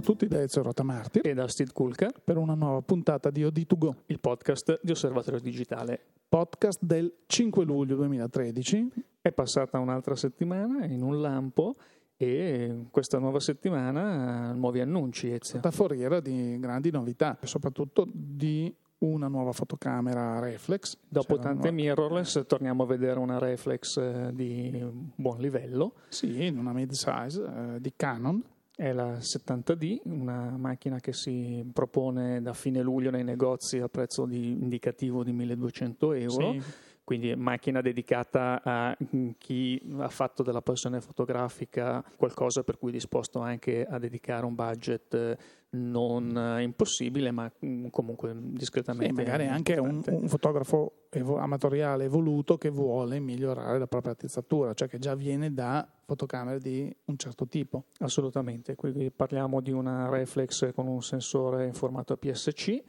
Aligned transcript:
a 0.00 0.02
tutti 0.02 0.26
da 0.26 0.40
Ezio 0.40 0.62
Rotamartir 0.62 1.26
e 1.26 1.34
da 1.34 1.46
Steve 1.46 1.72
Kulka 1.72 2.10
per 2.24 2.38
una 2.38 2.54
nuova 2.54 2.80
puntata 2.80 3.30
di 3.30 3.42
OD2Go, 3.42 3.94
il 4.06 4.18
podcast 4.18 4.80
di 4.82 4.92
Osservatorio 4.92 5.40
Digitale. 5.40 6.00
Podcast 6.26 6.82
del 6.82 7.12
5 7.26 7.64
luglio 7.64 7.96
2013. 7.96 8.88
È 9.20 9.30
passata 9.30 9.78
un'altra 9.78 10.16
settimana 10.16 10.86
in 10.86 11.02
un 11.02 11.20
lampo 11.20 11.76
e 12.16 12.86
questa 12.90 13.18
nuova 13.18 13.40
settimana 13.40 14.52
nuovi 14.52 14.80
annunci, 14.80 15.30
Ezio. 15.30 15.58
Sta 15.58 15.70
foriera 15.70 16.20
di 16.20 16.58
grandi 16.58 16.90
novità, 16.90 17.38
soprattutto 17.42 18.08
di 18.10 18.74
una 19.00 19.28
nuova 19.28 19.52
fotocamera 19.52 20.38
reflex. 20.40 20.96
Dopo 21.06 21.36
C'era 21.36 21.48
tante 21.48 21.70
nuova... 21.70 21.82
mirrorless 21.82 22.46
torniamo 22.46 22.84
a 22.84 22.86
vedere 22.86 23.18
una 23.18 23.38
reflex 23.38 23.98
eh, 23.98 24.30
di 24.32 24.82
buon 25.14 25.38
livello. 25.40 25.94
Sì, 26.08 26.46
in 26.46 26.58
una 26.58 26.72
mid-size 26.72 27.42
eh, 27.42 27.80
di 27.80 27.92
Canon. 27.94 28.42
È 28.80 28.94
la 28.94 29.18
70D, 29.18 29.98
una 30.04 30.56
macchina 30.56 31.00
che 31.00 31.12
si 31.12 31.62
propone 31.70 32.40
da 32.40 32.54
fine 32.54 32.80
luglio 32.80 33.10
nei 33.10 33.22
negozi 33.22 33.76
a 33.76 33.90
prezzo 33.90 34.24
di 34.24 34.52
indicativo 34.52 35.22
di 35.22 35.32
1200 35.32 36.12
euro. 36.14 36.52
Sì 36.52 36.62
quindi 37.10 37.34
macchina 37.34 37.80
dedicata 37.80 38.62
a 38.62 38.96
chi 39.36 39.82
ha 39.98 40.08
fatto 40.08 40.44
della 40.44 40.62
passione 40.62 41.00
fotografica 41.00 42.04
qualcosa 42.16 42.62
per 42.62 42.78
cui 42.78 42.90
è 42.90 42.92
disposto 42.92 43.40
anche 43.40 43.84
a 43.84 43.98
dedicare 43.98 44.46
un 44.46 44.54
budget 44.54 45.36
non 45.70 46.58
impossibile, 46.60 47.32
ma 47.32 47.50
comunque 47.90 48.32
discretamente. 48.38 49.12
Sì, 49.12 49.12
magari 49.12 49.48
anche 49.48 49.76
un, 49.78 50.00
un, 50.06 50.28
fotografo 50.28 51.06
evo- 51.10 51.38
amatoriale 51.38 52.04
evoluto 52.04 52.56
che 52.56 52.68
vuole 52.70 53.18
migliorare 53.18 53.80
la 53.80 53.88
propria 53.88 54.12
attrezzatura, 54.12 54.72
cioè 54.74 54.86
che 54.86 55.00
già 55.00 55.16
viene 55.16 55.52
da 55.52 55.84
fotocamere 56.06 56.60
di 56.60 56.94
un 57.06 57.16
certo 57.16 57.48
tipo. 57.48 57.86
Assolutamente, 57.98 58.76
qui 58.76 59.10
parliamo 59.10 59.60
di 59.60 59.72
una 59.72 60.08
reflex 60.08 60.72
con 60.74 60.86
un 60.86 61.02
sensore 61.02 61.66
in 61.66 61.72
formato 61.72 62.12
APS-C 62.12 62.82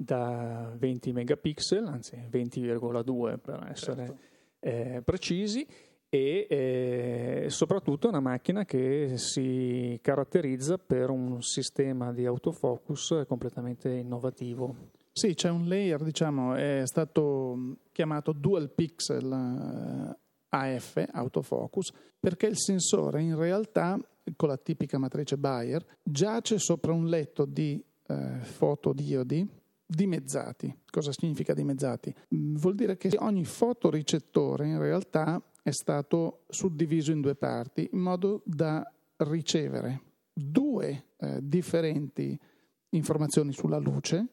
da 0.00 0.72
20 0.78 1.12
megapixel, 1.12 1.84
anzi 1.84 2.16
20,2 2.30 3.38
per 3.38 3.66
essere 3.68 4.06
certo. 4.06 4.18
eh, 4.60 5.02
precisi, 5.04 5.66
e 6.08 6.46
eh, 6.48 7.46
soprattutto 7.50 8.08
una 8.08 8.20
macchina 8.20 8.64
che 8.64 9.14
si 9.16 9.98
caratterizza 10.00 10.78
per 10.78 11.10
un 11.10 11.42
sistema 11.42 12.12
di 12.12 12.24
autofocus 12.24 13.24
completamente 13.26 13.90
innovativo. 13.90 14.74
Sì, 15.12 15.34
c'è 15.34 15.50
un 15.50 15.66
layer, 15.66 16.02
diciamo, 16.04 16.54
è 16.54 16.82
stato 16.84 17.76
chiamato 17.90 18.32
dual 18.32 18.70
pixel 18.70 19.32
eh, 19.32 20.18
AF, 20.50 21.08
autofocus, 21.12 21.92
perché 22.20 22.46
il 22.46 22.56
sensore 22.56 23.20
in 23.20 23.36
realtà, 23.36 23.98
con 24.36 24.48
la 24.48 24.56
tipica 24.56 24.96
matrice 24.96 25.36
Bayer, 25.36 25.84
giace 26.04 26.58
sopra 26.58 26.92
un 26.92 27.08
letto 27.08 27.44
di 27.44 27.84
eh, 28.06 28.38
fotodiodi 28.42 29.66
dimezzati. 29.88 30.82
Cosa 30.90 31.12
significa 31.12 31.54
dimezzati? 31.54 32.14
Vuol 32.28 32.74
dire 32.74 32.96
che 32.98 33.10
ogni 33.18 33.44
fotoricettore 33.44 34.66
in 34.66 34.78
realtà 34.78 35.42
è 35.62 35.70
stato 35.70 36.44
suddiviso 36.48 37.10
in 37.10 37.22
due 37.22 37.34
parti 37.34 37.88
in 37.92 38.00
modo 38.00 38.42
da 38.44 38.86
ricevere 39.18 40.02
due 40.32 41.06
eh, 41.16 41.38
differenti 41.42 42.38
informazioni 42.90 43.52
sulla 43.52 43.78
luce. 43.78 44.28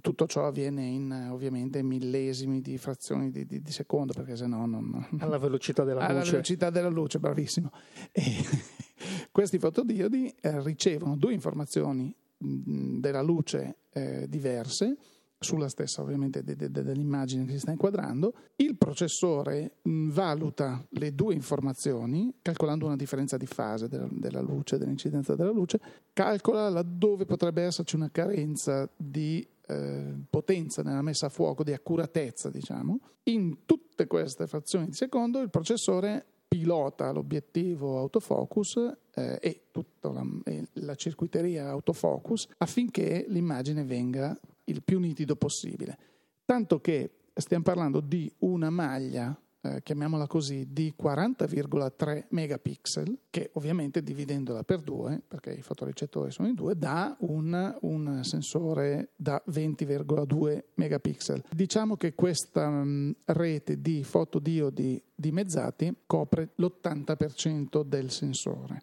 Tutto 0.00 0.26
ciò 0.26 0.46
avviene 0.46 0.84
in 0.84 1.30
ovviamente 1.32 1.82
millesimi 1.82 2.60
di 2.60 2.78
frazioni 2.78 3.30
di, 3.30 3.44
di, 3.44 3.60
di 3.60 3.72
secondo, 3.72 4.12
perché 4.12 4.36
se 4.36 4.46
no 4.46 4.66
non. 4.66 5.08
Alla 5.18 5.38
velocità 5.38 5.82
della 5.82 6.00
alla 6.00 6.18
luce. 6.18 6.20
Alla 6.20 6.30
velocità 6.30 6.70
della 6.70 6.88
luce, 6.88 7.18
bravissimo. 7.18 7.72
E 8.12 8.22
questi 9.32 9.58
fotodiodi 9.58 10.32
eh, 10.40 10.62
ricevono 10.62 11.16
due 11.16 11.32
informazioni 11.32 12.14
della 12.38 13.22
luce 13.22 13.78
eh, 13.90 14.26
diverse 14.28 14.96
sulla 15.40 15.68
stessa 15.68 16.02
ovviamente 16.02 16.42
de, 16.42 16.56
de, 16.56 16.70
de, 16.70 16.82
dell'immagine 16.82 17.44
che 17.44 17.52
si 17.52 17.60
sta 17.60 17.70
inquadrando. 17.70 18.34
Il 18.56 18.76
processore 18.76 19.76
mh, 19.82 20.10
valuta 20.10 20.84
le 20.90 21.14
due 21.14 21.34
informazioni 21.34 22.34
calcolando 22.42 22.86
una 22.86 22.96
differenza 22.96 23.36
di 23.36 23.46
fase 23.46 23.88
della, 23.88 24.08
della 24.10 24.40
luce, 24.40 24.78
dell'incidenza 24.78 25.36
della 25.36 25.52
luce, 25.52 25.80
calcola 26.12 26.68
laddove 26.68 27.24
potrebbe 27.24 27.62
esserci 27.62 27.94
una 27.94 28.10
carenza 28.10 28.88
di 28.96 29.46
eh, 29.66 30.14
potenza 30.28 30.82
nella 30.82 31.02
messa 31.02 31.26
a 31.26 31.30
fuoco, 31.30 31.62
di 31.62 31.72
accuratezza, 31.72 32.50
diciamo. 32.50 33.00
In 33.24 33.64
tutte 33.64 34.06
queste 34.06 34.46
frazioni 34.46 34.86
di 34.86 34.92
secondo 34.94 35.40
il 35.40 35.50
processore 35.50 36.26
pilota 36.48 37.10
l'obiettivo 37.10 37.98
autofocus 37.98 38.76
eh, 39.14 39.38
e 39.40 39.64
tutta 39.70 40.10
la, 40.10 40.26
la, 40.72 40.94
circuiteria 40.94 41.68
autofocus 41.68 42.48
affinché 42.56 43.26
l'immagine 43.28 43.84
venga 43.84 44.38
il 44.64 44.82
più 44.82 44.98
nitido 44.98 45.36
possibile. 45.36 45.98
Tanto 46.44 46.80
che 46.80 47.10
stiamo 47.34 47.62
parlando 47.62 48.00
di 48.00 48.32
una 48.38 48.70
maglia 48.70 49.38
eh, 49.60 49.82
chiamiamola 49.82 50.26
così, 50.26 50.68
di 50.70 50.94
40,3 51.00 52.26
megapixel, 52.30 53.18
che 53.30 53.50
ovviamente 53.54 54.02
dividendola 54.02 54.62
per 54.62 54.80
due, 54.80 55.20
perché 55.26 55.52
i 55.52 55.62
fotoricettori 55.62 56.30
sono 56.30 56.48
in 56.48 56.54
due, 56.54 56.76
dà 56.76 57.16
un, 57.20 57.76
un 57.80 58.20
sensore 58.22 59.10
da 59.16 59.42
20,2 59.50 60.62
megapixel. 60.74 61.44
Diciamo 61.50 61.96
che 61.96 62.14
questa 62.14 62.68
mh, 62.68 62.88
mm, 62.88 63.10
rete 63.26 63.80
di 63.80 64.04
fotodiodi 64.04 65.02
dimezzati 65.14 65.94
copre 66.06 66.50
l'80% 66.54 67.82
del 67.82 68.10
sensore 68.10 68.82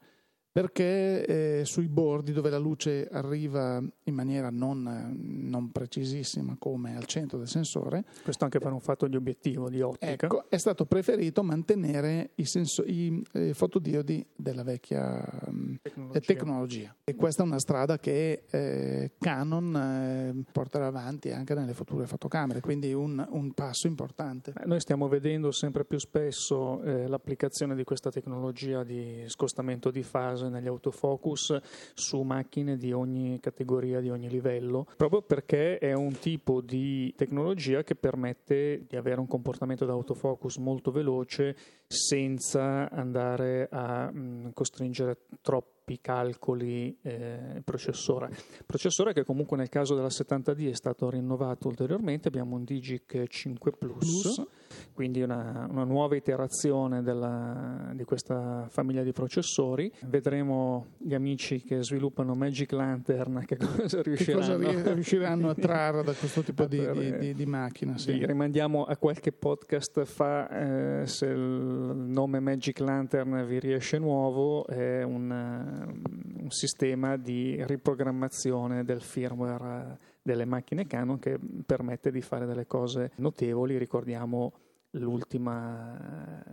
perché 0.55 1.25
eh, 1.59 1.65
sui 1.65 1.89
bordi 1.89 2.31
dove 2.31 2.49
la 2.49 2.57
luce 2.57 3.09
arriva 3.11 3.83
in 4.03 4.13
maniera 4.13 4.49
non, 4.49 5.13
non, 5.49 5.69
precisissima 5.69 6.55
come 6.57 6.95
al 6.95 7.03
centro 7.07 7.37
del 7.37 7.49
sensore 7.49 8.05
questo 8.23 8.45
anche 8.45 8.59
per 8.59 8.71
un 8.71 8.79
fatto 8.79 9.05
di 9.07 9.17
obiettivo 9.17 9.69
di 9.69 9.81
ottica 9.81 10.27
ecco, 10.27 10.45
è 10.47 10.55
stato 10.55 10.85
preferito 10.85 11.43
mantenere 11.43 12.29
i, 12.35 12.45
senso, 12.45 12.85
i 12.85 13.21
eh, 13.33 13.53
fotodiodi 13.53 14.25
della 14.33 14.63
vecchia 14.63 15.29
mm, 15.51 15.75
tecnologia. 15.81 16.19
tecnologia. 16.21 16.95
e 17.03 17.15
questa 17.15 17.43
è 17.43 17.45
una 17.45 17.59
strada 17.59 17.99
che 17.99 18.43
eh, 18.49 19.11
Canon 19.19 19.75
eh, 19.75 20.51
porterà 20.53 20.87
avanti 20.87 21.31
anche 21.31 21.53
nelle 21.53 21.73
future 21.73 22.07
fotocamere 22.07 22.61
quindi 22.61 22.93
un, 22.93 23.27
un 23.29 23.51
passo 23.51 23.87
importante 23.87 24.53
noi 24.63 24.79
stiamo 24.79 25.09
vedendo 25.09 25.51
sempre 25.51 25.83
più 25.83 25.97
spesso 25.97 26.81
eh, 26.81 27.09
l'applicazione 27.09 27.75
di 27.75 27.83
questa 27.83 28.09
tecnologia 28.09 28.85
di 28.85 29.25
scostamento 29.27 29.91
di 29.91 30.01
fase 30.01 30.43
cose 30.45 30.49
negli 30.49 30.67
autofocus 30.67 31.57
su 31.93 32.21
macchine 32.21 32.77
di 32.77 32.91
ogni 32.91 33.39
categoria, 33.39 33.99
di 33.99 34.09
ogni 34.09 34.29
livello, 34.29 34.87
proprio 34.95 35.21
perché 35.21 35.77
è 35.77 35.93
un 35.93 36.17
tipo 36.19 36.61
di 36.61 37.13
tecnologia 37.15 37.83
che 37.83 37.95
permette 37.95 38.85
di 38.87 38.95
avere 38.95 39.19
un 39.19 39.27
comportamento 39.27 39.85
d'autofocus 39.85 40.57
molto 40.57 40.91
veloce 40.91 41.55
senza 41.87 42.89
andare 42.89 43.67
a 43.71 44.11
mh, 44.11 44.53
costringere 44.53 45.17
troppo 45.41 45.73
calcoli 46.01 46.97
eh, 47.03 47.61
processore. 47.63 48.35
Processore 48.65 49.13
che 49.13 49.23
comunque 49.23 49.55
nel 49.55 49.69
caso 49.69 49.93
della 49.93 50.07
70D 50.07 50.69
è 50.71 50.73
stato 50.73 51.09
rinnovato 51.11 51.67
ulteriormente, 51.67 52.27
abbiamo 52.27 52.55
un 52.55 52.63
Digic 52.63 53.27
5 53.27 53.71
Plus, 53.73 53.97
Plus. 53.97 54.43
Quindi 54.93 55.21
una, 55.21 55.67
una, 55.69 55.83
nuova 55.83 56.15
iterazione 56.15 57.01
della, 57.01 57.91
di 57.93 58.03
questa 58.03 58.67
famiglia 58.69 59.03
di 59.03 59.11
processori. 59.11 59.91
Vedremo 60.05 60.87
gli 60.97 61.13
amici 61.13 61.61
che 61.61 61.83
sviluppano 61.83 62.33
Magic 62.33 62.71
Lantern 62.71 63.43
che 63.45 63.57
cosa 63.57 64.01
riusciranno, 64.01 64.57
che 64.57 64.73
cosa 64.73 64.93
riusciranno 64.93 65.49
a 65.49 65.55
trarre 65.55 66.03
da 66.03 66.13
questo 66.13 66.41
tipo 66.41 66.65
di, 66.65 66.79
di, 66.93 67.17
di, 67.17 67.33
di, 67.33 67.45
macchina. 67.45 67.97
Sì. 67.97 68.25
Rimandiamo 68.25 68.83
a 68.83 68.95
qualche 68.97 69.31
podcast 69.31 70.03
fa 70.05 71.01
eh, 71.01 71.07
se 71.07 71.25
il 71.25 71.39
nome 71.39 72.39
Magic 72.39 72.79
Lantern 72.79 73.45
vi 73.45 73.59
riesce 73.59 73.97
nuovo, 73.97 74.65
è 74.67 75.03
un 75.03 76.33
un 76.45 76.51
sistema 76.51 77.17
di 77.17 77.57
riprogrammazione 77.65 78.83
del 78.83 79.01
firmware 79.01 79.97
eh, 79.99 80.13
delle 80.21 80.45
macchine 80.45 80.85
Canon 80.85 81.19
che 81.19 81.39
permette 81.65 82.11
di 82.11 82.21
fare 82.21 82.45
delle 82.45 82.67
cose 82.67 83.11
notevoli. 83.17 83.77
Ricordiamo 83.77 84.53
l'ultima, 84.97 86.43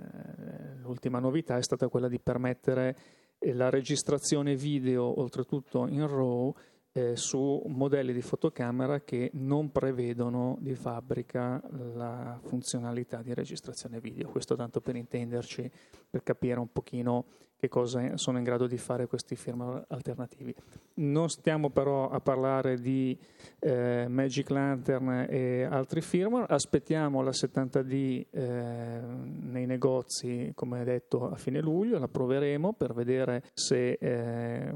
l'ultima 0.80 1.18
novità 1.18 1.56
è 1.56 1.62
stata 1.62 1.88
quella 1.88 2.08
di 2.08 2.20
permettere 2.20 2.96
eh, 3.38 3.52
la 3.52 3.70
registrazione 3.70 4.54
video, 4.56 5.20
oltretutto 5.20 5.86
in 5.86 6.06
RAW, 6.06 6.54
eh, 6.94 7.16
su 7.16 7.62
modelli 7.68 8.12
di 8.12 8.20
fotocamera 8.20 9.00
che 9.00 9.30
non 9.34 9.72
prevedono 9.72 10.58
di 10.60 10.74
fabbrica 10.74 11.62
la 11.94 12.38
funzionalità 12.42 13.22
di 13.22 13.32
registrazione 13.32 13.98
video. 13.98 14.28
Questo 14.28 14.56
tanto 14.56 14.80
per 14.80 14.96
intenderci, 14.96 15.70
per 16.10 16.22
capire 16.22 16.60
un 16.60 16.70
pochino 16.70 17.24
che 17.62 17.68
cosa 17.68 18.16
sono 18.16 18.38
in 18.38 18.44
grado 18.44 18.66
di 18.66 18.76
fare 18.76 19.06
questi 19.06 19.36
firmware 19.36 19.84
alternativi. 19.90 20.52
Non 20.94 21.28
stiamo 21.28 21.70
però 21.70 22.10
a 22.10 22.18
parlare 22.18 22.80
di 22.80 23.16
eh, 23.60 24.06
Magic 24.08 24.50
Lantern 24.50 25.26
e 25.30 25.62
altri 25.62 26.00
firmware, 26.00 26.52
aspettiamo 26.52 27.22
la 27.22 27.30
70D 27.30 28.24
eh, 28.30 29.00
nei 29.42 29.66
negozi, 29.66 30.50
come 30.56 30.82
detto, 30.82 31.30
a 31.30 31.36
fine 31.36 31.60
luglio, 31.60 32.00
la 32.00 32.08
proveremo 32.08 32.72
per 32.72 32.94
vedere 32.94 33.44
se, 33.54 33.92
eh, 33.92 34.74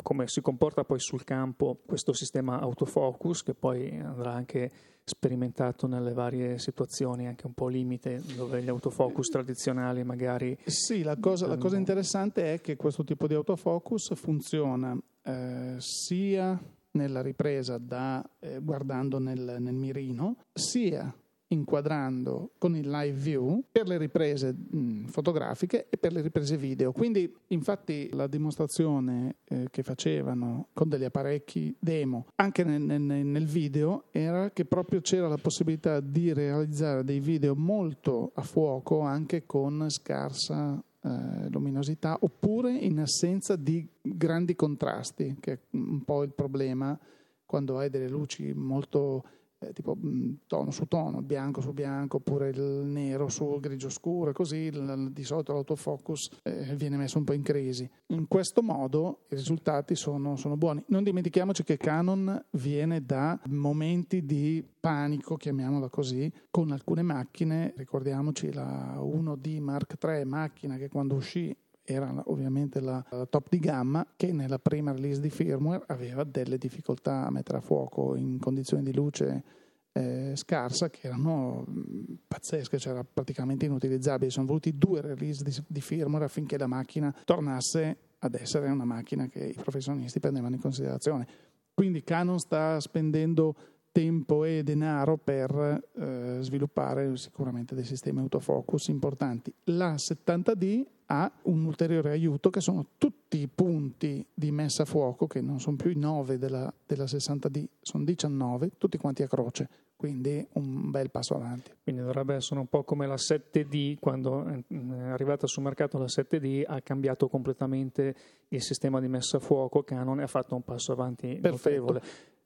come 0.00 0.28
si 0.28 0.40
comporta 0.40 0.84
poi 0.84 1.00
sul 1.00 1.24
campo 1.24 1.80
questo 1.84 2.12
sistema 2.12 2.60
autofocus 2.60 3.42
che 3.42 3.54
poi 3.54 3.98
andrà 3.98 4.30
anche 4.30 4.70
sperimentato 5.04 5.86
nelle 5.86 6.12
varie 6.12 6.58
situazioni 6.58 7.26
anche 7.26 7.46
un 7.46 7.54
po' 7.54 7.68
limite 7.68 8.22
dove 8.36 8.62
gli 8.62 8.68
autofocus 8.68 9.28
tradizionali 9.28 10.04
magari 10.04 10.56
sì 10.64 11.02
la 11.02 11.16
cosa, 11.16 11.46
la 11.46 11.56
cosa 11.58 11.76
interessante 11.76 12.54
è 12.54 12.60
che 12.60 12.76
questo 12.76 13.02
tipo 13.02 13.26
di 13.26 13.34
autofocus 13.34 14.14
funziona 14.14 14.96
eh, 15.22 15.74
sia 15.78 16.60
nella 16.92 17.22
ripresa 17.22 17.78
da, 17.78 18.24
eh, 18.38 18.60
guardando 18.60 19.18
nel, 19.18 19.56
nel 19.58 19.74
mirino 19.74 20.36
sia 20.52 21.12
inquadrando 21.52 22.52
con 22.58 22.74
il 22.76 22.88
live 22.88 23.18
view 23.18 23.62
per 23.70 23.86
le 23.86 23.98
riprese 23.98 24.52
mh, 24.52 25.06
fotografiche 25.06 25.86
e 25.88 25.96
per 25.98 26.12
le 26.12 26.20
riprese 26.20 26.56
video. 26.56 26.92
Quindi, 26.92 27.32
infatti, 27.48 28.08
la 28.12 28.26
dimostrazione 28.26 29.36
eh, 29.44 29.68
che 29.70 29.82
facevano 29.82 30.68
con 30.72 30.88
degli 30.88 31.04
apparecchi 31.04 31.74
demo 31.78 32.26
anche 32.36 32.64
nel, 32.64 32.80
nel, 32.80 33.00
nel, 33.00 33.46
video 33.46 34.04
era 34.10 34.50
che 34.50 34.64
proprio 34.64 35.00
c'era 35.00 35.28
la 35.28 35.36
possibilità 35.36 36.00
di 36.00 36.32
realizzare 36.32 37.04
dei 37.04 37.20
video 37.20 37.54
molto 37.54 38.32
a 38.34 38.42
fuoco 38.42 39.00
anche 39.00 39.44
con 39.44 39.86
scarsa 39.88 40.82
eh, 41.04 41.50
luminosità 41.50 42.16
oppure 42.20 42.72
in 42.72 43.00
assenza 43.00 43.56
di 43.56 43.86
grandi 44.00 44.54
contrasti, 44.54 45.36
che 45.40 45.52
è 45.52 45.58
un 45.70 46.02
po' 46.04 46.22
il 46.22 46.32
problema 46.32 46.98
quando 47.44 47.78
hai 47.78 47.90
delle 47.90 48.08
luci 48.08 48.52
molto 48.54 49.24
eh, 49.62 49.72
tipo 49.72 49.96
mm, 49.96 50.34
tono 50.46 50.70
su 50.70 50.86
tono, 50.86 51.22
bianco 51.22 51.60
su 51.60 51.72
bianco, 51.72 52.16
oppure 52.18 52.50
il 52.50 52.60
nero 52.60 53.28
sul 53.28 53.60
grigio 53.60 53.88
scuro, 53.88 54.32
così 54.32 54.56
il, 54.56 55.08
di 55.12 55.24
solito 55.24 55.52
l'autofocus 55.52 56.30
eh, 56.42 56.74
viene 56.76 56.96
messo 56.96 57.18
un 57.18 57.24
po' 57.24 57.32
in 57.32 57.42
crisi. 57.42 57.88
In 58.08 58.28
questo 58.28 58.62
modo 58.62 59.24
i 59.30 59.34
risultati 59.34 59.94
sono, 59.94 60.36
sono 60.36 60.56
buoni. 60.56 60.82
Non 60.88 61.02
dimentichiamoci 61.02 61.62
che 61.62 61.76
Canon 61.76 62.44
viene 62.50 63.04
da 63.04 63.40
momenti 63.46 64.24
di 64.24 64.64
panico, 64.80 65.36
chiamiamola 65.36 65.88
così, 65.88 66.30
con 66.50 66.72
alcune 66.72 67.02
macchine, 67.02 67.72
ricordiamoci 67.76 68.52
la 68.52 68.98
1D 68.98 69.60
Mark 69.60 69.96
III, 70.02 70.24
macchina 70.24 70.76
che 70.76 70.88
quando 70.88 71.14
uscì 71.14 71.56
era 71.84 72.22
ovviamente 72.26 72.80
la, 72.80 73.04
top 73.28 73.48
di 73.48 73.58
gamma 73.58 74.06
che 74.16 74.32
nella 74.32 74.58
prima 74.58 74.92
release 74.92 75.20
di 75.20 75.30
firmware 75.30 75.84
aveva 75.88 76.24
delle 76.24 76.58
difficoltà 76.58 77.26
a 77.26 77.30
mettere 77.30 77.58
a 77.58 77.60
fuoco 77.60 78.14
in 78.14 78.38
condizioni 78.38 78.82
di 78.82 78.94
luce 78.94 79.44
eh, 79.92 80.32
scarsa 80.36 80.88
che 80.90 81.06
erano 81.06 81.64
mh, 81.66 82.14
pazzesche, 82.28 82.78
cioè 82.78 83.04
praticamente 83.04 83.66
inutilizzabili. 83.66 84.30
Sono 84.30 84.46
voluti 84.46 84.76
due 84.78 85.00
release 85.00 85.44
di, 85.44 85.54
di 85.66 85.80
firmware 85.80 86.24
affinché 86.24 86.56
la 86.56 86.66
macchina 86.66 87.14
tornasse 87.24 87.96
ad 88.18 88.34
essere 88.34 88.70
una 88.70 88.84
macchina 88.84 89.26
che 89.26 89.44
i 89.44 89.54
professionisti 89.60 90.20
prendevano 90.20 90.54
in 90.54 90.60
considerazione. 90.60 91.26
Quindi 91.74 92.02
Canon 92.02 92.38
sta 92.38 92.78
spendendo 92.80 93.54
tempo 93.92 94.44
e 94.44 94.62
denaro 94.62 95.18
per 95.18 95.82
eh, 95.94 96.38
sviluppare 96.40 97.16
sicuramente 97.16 97.74
dei 97.74 97.84
sistemi 97.84 98.20
autofocus 98.20 98.88
importanti. 98.88 99.52
La 99.64 99.94
70D 99.94 100.84
ha 101.06 101.30
un 101.42 101.64
ulteriore 101.66 102.10
aiuto 102.10 102.48
che 102.48 102.60
sono 102.60 102.86
tutti 102.96 103.38
i 103.38 103.46
punti 103.46 104.26
di 104.32 104.50
messa 104.50 104.84
a 104.84 104.86
fuoco, 104.86 105.26
che 105.26 105.42
non 105.42 105.60
sono 105.60 105.76
più 105.76 105.90
i 105.90 105.96
9 105.96 106.38
della, 106.38 106.72
della 106.86 107.04
60D, 107.04 107.66
sono 107.82 108.04
19, 108.04 108.70
tutti 108.78 108.96
quanti 108.96 109.22
a 109.22 109.28
croce, 109.28 109.68
quindi 109.94 110.44
un 110.54 110.90
bel 110.90 111.10
passo 111.10 111.34
avanti. 111.34 111.70
Quindi 111.82 112.00
dovrebbe 112.00 112.34
essere 112.34 112.60
un 112.60 112.66
po' 112.66 112.82
come 112.84 113.06
la 113.06 113.16
7D, 113.16 113.98
quando 114.00 114.46
è 114.46 114.64
arrivata 115.02 115.46
sul 115.46 115.64
mercato 115.64 115.98
la 115.98 116.06
7D 116.06 116.64
ha 116.66 116.80
cambiato 116.80 117.28
completamente 117.28 118.14
il 118.48 118.62
sistema 118.62 118.98
di 118.98 119.08
messa 119.08 119.36
a 119.36 119.40
fuoco, 119.40 119.82
Canon 119.82 120.18
ha 120.20 120.26
fatto 120.26 120.54
un 120.54 120.62
passo 120.62 120.92
avanti 120.92 121.38
Perfetto. 121.40 121.50
notevole. 121.50 122.02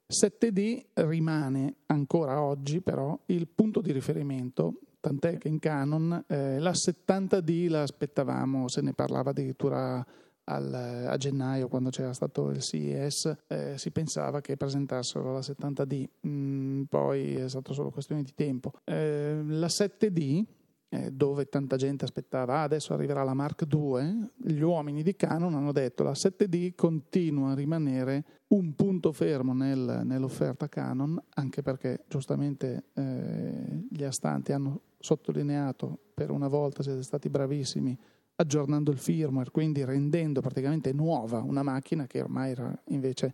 7D 0.09 0.85
rimane 1.05 1.75
ancora 1.87 2.41
oggi 2.41 2.81
però 2.81 3.19
il 3.27 3.47
punto 3.47 3.81
di 3.81 3.91
riferimento, 3.91 4.79
tant'è 5.01 5.37
che 5.37 5.49
in 5.49 5.59
Canon 5.59 6.23
eh, 6.27 6.59
la 6.59 6.71
70D 6.71 7.69
la 7.69 7.81
aspettavamo, 7.81 8.69
se 8.69 8.81
ne 8.81 8.93
parlava 8.93 9.31
addirittura 9.31 10.05
al, 10.49 10.73
a 10.73 11.17
gennaio 11.17 11.67
quando 11.67 11.89
c'era 11.89 12.13
stato 12.13 12.49
il 12.51 12.61
CES, 12.61 13.35
eh, 13.47 13.77
si 13.77 13.91
pensava 13.91 14.39
che 14.39 14.55
presentassero 14.55 15.33
la 15.33 15.39
70D, 15.39 16.05
mm, 16.25 16.83
poi 16.83 17.35
è 17.35 17.49
stato 17.49 17.73
solo 17.73 17.89
questione 17.89 18.23
di 18.23 18.33
tempo. 18.33 18.71
Eh, 18.85 19.41
la 19.45 19.67
7D 19.67 20.43
eh, 20.89 21.11
dove 21.11 21.49
tanta 21.49 21.75
gente 21.75 22.05
aspettava, 22.05 22.59
ah, 22.59 22.63
adesso 22.63 22.93
arriverà 22.93 23.23
la 23.23 23.33
Mark 23.33 23.65
II, 23.69 24.29
gli 24.35 24.61
uomini 24.61 25.03
di 25.03 25.15
Canon 25.15 25.53
hanno 25.53 25.71
detto 25.71 26.03
la 26.03 26.11
7D 26.11 26.73
continua 26.75 27.51
a 27.51 27.55
rimanere 27.55 28.23
un 28.47 28.73
punto 28.73 29.11
fermo 29.11 29.53
nel, 29.53 30.01
nell'offerta 30.05 30.69
Canon, 30.69 31.21
anche 31.35 31.61
perché 31.61 32.05
giustamente 32.07 32.85
eh, 32.93 33.85
gli 33.89 34.03
astanti 34.03 34.53
hanno 34.53 34.81
sottolineato 34.99 35.97
per 36.13 36.31
una 36.31 36.47
volta 36.47 36.83
siete 36.83 37.03
stati 37.03 37.29
bravissimi 37.29 37.97
aggiornando 38.35 38.91
il 38.91 38.97
firmware, 38.97 39.51
quindi 39.51 39.83
rendendo 39.83 40.41
praticamente 40.41 40.93
nuova 40.93 41.39
una 41.39 41.63
macchina 41.63 42.05
che 42.05 42.21
ormai 42.21 42.51
era 42.51 42.81
invece 42.89 43.33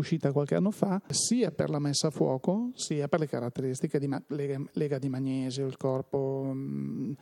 uscita 0.00 0.32
qualche 0.32 0.54
anno 0.56 0.70
fa, 0.70 1.00
sia 1.08 1.50
per 1.50 1.70
la 1.70 1.78
messa 1.78 2.08
a 2.08 2.10
fuoco, 2.10 2.70
sia 2.74 3.08
per 3.08 3.20
le 3.20 3.28
caratteristiche 3.28 3.98
di 3.98 4.08
ma- 4.08 4.22
lega, 4.28 4.98
di 4.98 5.08
magnesio, 5.08 5.66
il 5.66 5.76
corpo, 5.76 6.50
mm, 6.52 7.12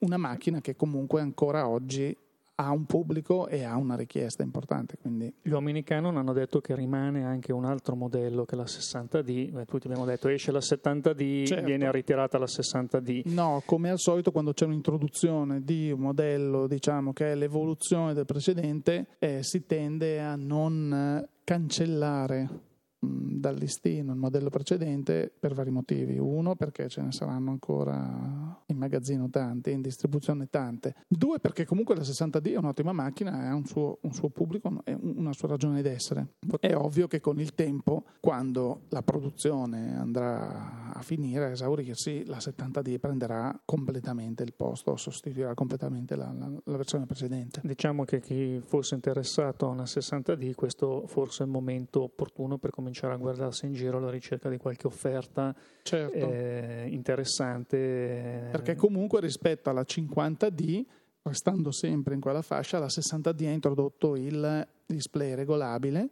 una 0.00 0.16
macchina 0.16 0.60
che 0.60 0.76
comunque 0.76 1.20
ancora 1.20 1.68
oggi 1.68 2.16
ha 2.56 2.70
un 2.70 2.84
pubblico 2.86 3.48
e 3.48 3.64
ha 3.64 3.76
una 3.76 3.96
richiesta 3.96 4.42
importante. 4.42 4.96
Quindi. 5.00 5.32
Gli 5.42 5.50
uomini 5.50 5.82
Canon 5.82 6.16
hanno 6.16 6.32
detto 6.32 6.60
che 6.60 6.74
rimane 6.74 7.24
anche 7.24 7.52
un 7.52 7.64
altro 7.64 7.96
modello 7.96 8.44
che 8.44 8.56
la 8.56 8.64
60D, 8.64 9.52
Beh, 9.52 9.64
tutti 9.64 9.86
abbiamo 9.86 10.06
detto 10.06 10.28
esce 10.28 10.52
la 10.52 10.58
70D, 10.58 11.46
certo. 11.46 11.64
viene 11.64 11.90
ritirata 11.90 12.38
la 12.38 12.46
60D. 12.46 13.22
No, 13.32 13.62
come 13.64 13.90
al 13.90 13.98
solito 13.98 14.32
quando 14.32 14.52
c'è 14.52 14.64
un'introduzione 14.64 15.62
di 15.62 15.90
un 15.90 16.00
modello, 16.00 16.66
diciamo 16.66 17.12
che 17.12 17.32
è 17.32 17.34
l'evoluzione 17.34 18.14
del 18.14 18.24
precedente, 18.24 19.06
eh, 19.18 19.42
si 19.42 19.66
tende 19.66 20.20
a 20.20 20.36
non 20.36 21.24
cancellare 21.44 22.65
dal 23.06 23.56
listino 23.56 24.12
il 24.12 24.18
modello 24.18 24.50
precedente 24.50 25.32
per 25.38 25.54
vari 25.54 25.70
motivi. 25.70 26.18
Uno, 26.18 26.56
perché 26.56 26.88
ce 26.88 27.02
ne 27.02 27.12
saranno 27.12 27.50
ancora 27.50 28.62
in 28.66 28.76
magazzino 28.76 29.28
tante, 29.30 29.70
in 29.70 29.80
distribuzione 29.80 30.48
tante. 30.48 30.94
Due, 31.06 31.38
perché 31.38 31.64
comunque 31.64 31.94
la 31.94 32.02
60D 32.02 32.52
è 32.52 32.56
un'ottima 32.56 32.92
macchina, 32.92 33.48
ha 33.48 33.54
un 33.54 33.64
suo, 33.64 33.98
un 34.02 34.12
suo 34.12 34.28
pubblico, 34.28 34.80
e 34.84 34.96
una 35.00 35.32
sua 35.32 35.48
ragione 35.48 35.82
d'essere. 35.82 36.34
È 36.58 36.74
ovvio 36.74 37.06
che 37.06 37.20
con 37.20 37.38
il 37.38 37.54
tempo, 37.54 38.04
quando 38.20 38.82
la 38.88 39.02
produzione 39.02 39.96
andrà 39.96 40.92
a 40.92 41.02
finire, 41.02 41.46
a 41.46 41.50
esaurirsi, 41.50 42.24
la 42.26 42.38
70D 42.38 42.98
prenderà 42.98 43.58
completamente 43.64 44.42
il 44.42 44.54
posto, 44.54 44.96
sostituirà 44.96 45.54
completamente 45.54 46.16
la, 46.16 46.32
la, 46.36 46.50
la 46.64 46.76
versione 46.76 47.06
precedente. 47.06 47.60
Diciamo 47.62 48.04
che 48.04 48.20
chi 48.20 48.60
fosse 48.64 48.94
interessato 48.94 49.66
a 49.66 49.70
una 49.70 49.84
60D, 49.84 50.54
questo 50.54 51.06
forse 51.06 51.42
è 51.42 51.46
il 51.46 51.52
momento 51.52 52.02
opportuno 52.02 52.58
per 52.58 52.70
cominciare 52.70 52.95
cominciare 52.96 53.12
a 53.12 53.16
guardarsi 53.16 53.66
in 53.66 53.74
giro 53.74 53.98
alla 53.98 54.10
ricerca 54.10 54.48
di 54.48 54.56
qualche 54.56 54.86
offerta 54.86 55.54
certo. 55.82 56.16
eh, 56.16 56.86
interessante. 56.90 58.48
Perché 58.50 58.74
comunque 58.74 59.20
rispetto 59.20 59.68
alla 59.68 59.82
50D, 59.82 60.84
restando 61.22 61.72
sempre 61.72 62.14
in 62.14 62.20
quella 62.20 62.42
fascia, 62.42 62.78
la 62.78 62.86
60D 62.86 63.46
ha 63.46 63.50
introdotto 63.50 64.16
il 64.16 64.66
display 64.86 65.34
regolabile 65.34 66.08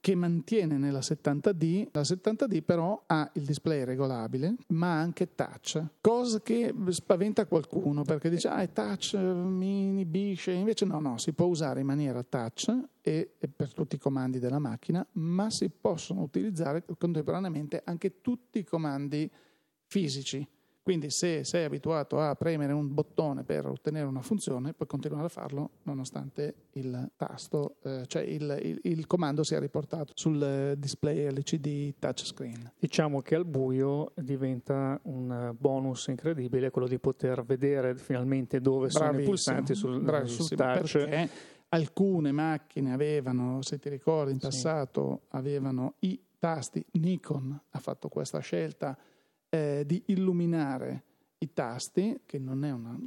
che 0.00 0.14
mantiene 0.14 0.76
nella 0.76 0.98
70D, 0.98 1.88
la 1.92 2.02
70D 2.02 2.62
però 2.62 3.02
ha 3.06 3.30
il 3.34 3.44
display 3.44 3.84
regolabile 3.84 4.54
ma 4.68 4.98
anche 4.98 5.34
touch, 5.34 5.82
cosa 6.00 6.40
che 6.42 6.74
spaventa 6.88 7.46
qualcuno 7.46 8.02
perché 8.02 8.28
dice 8.28 8.48
ah 8.48 8.60
è 8.60 8.72
touch, 8.72 9.14
mi 9.14 9.88
inibisce, 9.88 10.52
invece 10.52 10.84
no 10.84 11.00
no, 11.00 11.16
si 11.16 11.32
può 11.32 11.46
usare 11.46 11.80
in 11.80 11.86
maniera 11.86 12.22
touch 12.22 12.74
e, 13.00 13.36
e 13.38 13.48
per 13.48 13.72
tutti 13.72 13.96
i 13.96 13.98
comandi 13.98 14.38
della 14.38 14.58
macchina, 14.58 15.06
ma 15.12 15.48
si 15.50 15.70
possono 15.70 16.22
utilizzare 16.22 16.84
contemporaneamente 16.98 17.80
anche 17.84 18.20
tutti 18.20 18.58
i 18.58 18.64
comandi 18.64 19.30
fisici, 19.86 20.46
Quindi 20.82 21.10
se 21.10 21.44
sei 21.44 21.64
abituato 21.64 22.20
a 22.20 22.34
premere 22.34 22.72
un 22.72 22.92
bottone 22.92 23.44
per 23.44 23.66
ottenere 23.66 24.06
una 24.06 24.22
funzione, 24.22 24.72
puoi 24.72 24.88
continuare 24.88 25.26
a 25.26 25.28
farlo 25.28 25.70
nonostante 25.82 26.54
il 26.72 27.10
tasto, 27.16 27.76
eh, 27.82 28.04
cioè 28.06 28.22
il, 28.22 28.58
il, 28.62 28.78
il, 28.82 29.06
comando 29.06 29.42
sia 29.42 29.58
riportato 29.58 30.12
sul 30.14 30.74
display 30.78 31.30
LCD 31.30 31.94
touchscreen. 31.98 32.72
Diciamo 32.78 33.20
che 33.20 33.34
al 33.34 33.44
buio 33.44 34.12
diventa 34.16 34.98
un 35.04 35.54
bonus 35.58 36.06
incredibile 36.06 36.70
quello 36.70 36.88
di 36.88 36.98
poter 36.98 37.44
vedere 37.44 37.94
finalmente 37.96 38.60
dove 38.60 38.88
bravissimo, 38.88 39.04
sono 39.04 39.20
i 39.20 39.24
pulsanti 39.24 39.74
sul, 39.74 40.28
sul 40.28 40.56
touch. 40.56 40.92
Perché 40.92 41.30
alcune 41.68 42.32
macchine 42.32 42.92
avevano, 42.92 43.62
se 43.62 43.78
ti 43.78 43.88
ricordi 43.88 44.32
in 44.32 44.38
passato, 44.38 45.20
sì. 45.22 45.36
avevano 45.36 45.94
i 46.00 46.20
tasti. 46.38 46.84
Nikon 46.92 47.60
ha 47.70 47.78
fatto 47.78 48.08
questa 48.08 48.38
scelta 48.38 48.96
eh, 49.50 49.84
di 49.86 50.02
illuminare 50.06 51.04
i 51.38 51.52
tasti, 51.52 52.20
che 52.24 52.38
non 52.38 52.64
è 52.64 52.70
una, 52.72 52.98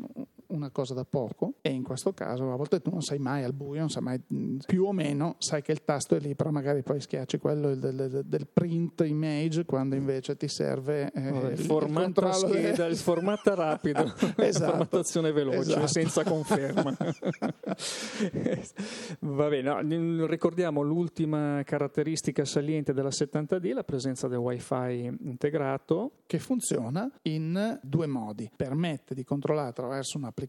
una, 0.55 0.69
cosa 0.69 0.93
da 0.93 1.05
poco, 1.05 1.55
e 1.62 1.69
in 1.69 1.83
questo 1.83 2.13
caso 2.13 2.51
a 2.51 2.55
volte 2.55 2.81
tu 2.81 2.89
non 2.89 3.01
sai 3.01 3.19
mai 3.19 3.43
al 3.43 3.53
buio, 3.53 3.79
non 3.79 3.89
sai 3.89 4.03
mai 4.03 4.22
mm, 4.33 4.57
più 4.65 4.86
o 4.86 4.91
meno, 4.91 5.36
sai 5.39 5.62
che 5.62 5.72
il 5.72 5.83
tasto 5.83 6.15
è 6.15 6.19
lì, 6.19 6.36
però 6.36 6.51
magari 6.51 6.83
poi 6.83 7.00
schiacci 7.00 7.38
quello 7.38 7.75
del, 7.75 7.95
del, 7.95 8.24
del 8.25 8.48
print 8.51 9.01
image 9.05 9.65
quando 9.65 9.95
invece 9.95 10.36
ti 10.36 10.48
serve 10.48 11.12
eh, 11.13 11.27
il, 11.27 11.51
il 11.51 11.60
formato 11.60 12.31
scheda, 12.31 12.86
il 12.86 12.98
formato 12.98 13.55
rapido, 13.55 14.13
esatto. 14.38 14.72
formattazione 14.72 15.31
veloce, 15.31 15.60
esatto. 15.60 15.88
senza 15.88 16.24
conferma. 16.24 16.95
Va 19.19 19.48
bene, 19.48 19.83
no, 19.83 20.25
ricordiamo 20.25 20.81
l'ultima 20.81 21.62
caratteristica 21.63 22.45
saliente 22.45 22.93
della 22.93 23.10
70D, 23.10 23.74
la 23.74 23.83
presenza 23.83 24.27
del 24.27 24.39
wifi 24.39 25.17
integrato. 25.22 26.12
Che 26.25 26.39
funziona 26.39 27.12
in 27.24 27.79
due 27.83 28.07
modi 28.07 28.22
modi. 28.24 28.50
Permette 28.55 29.13
di 29.13 29.24
controllare 29.24 29.69
attraverso 29.69 30.17
un'applicazione 30.17 30.41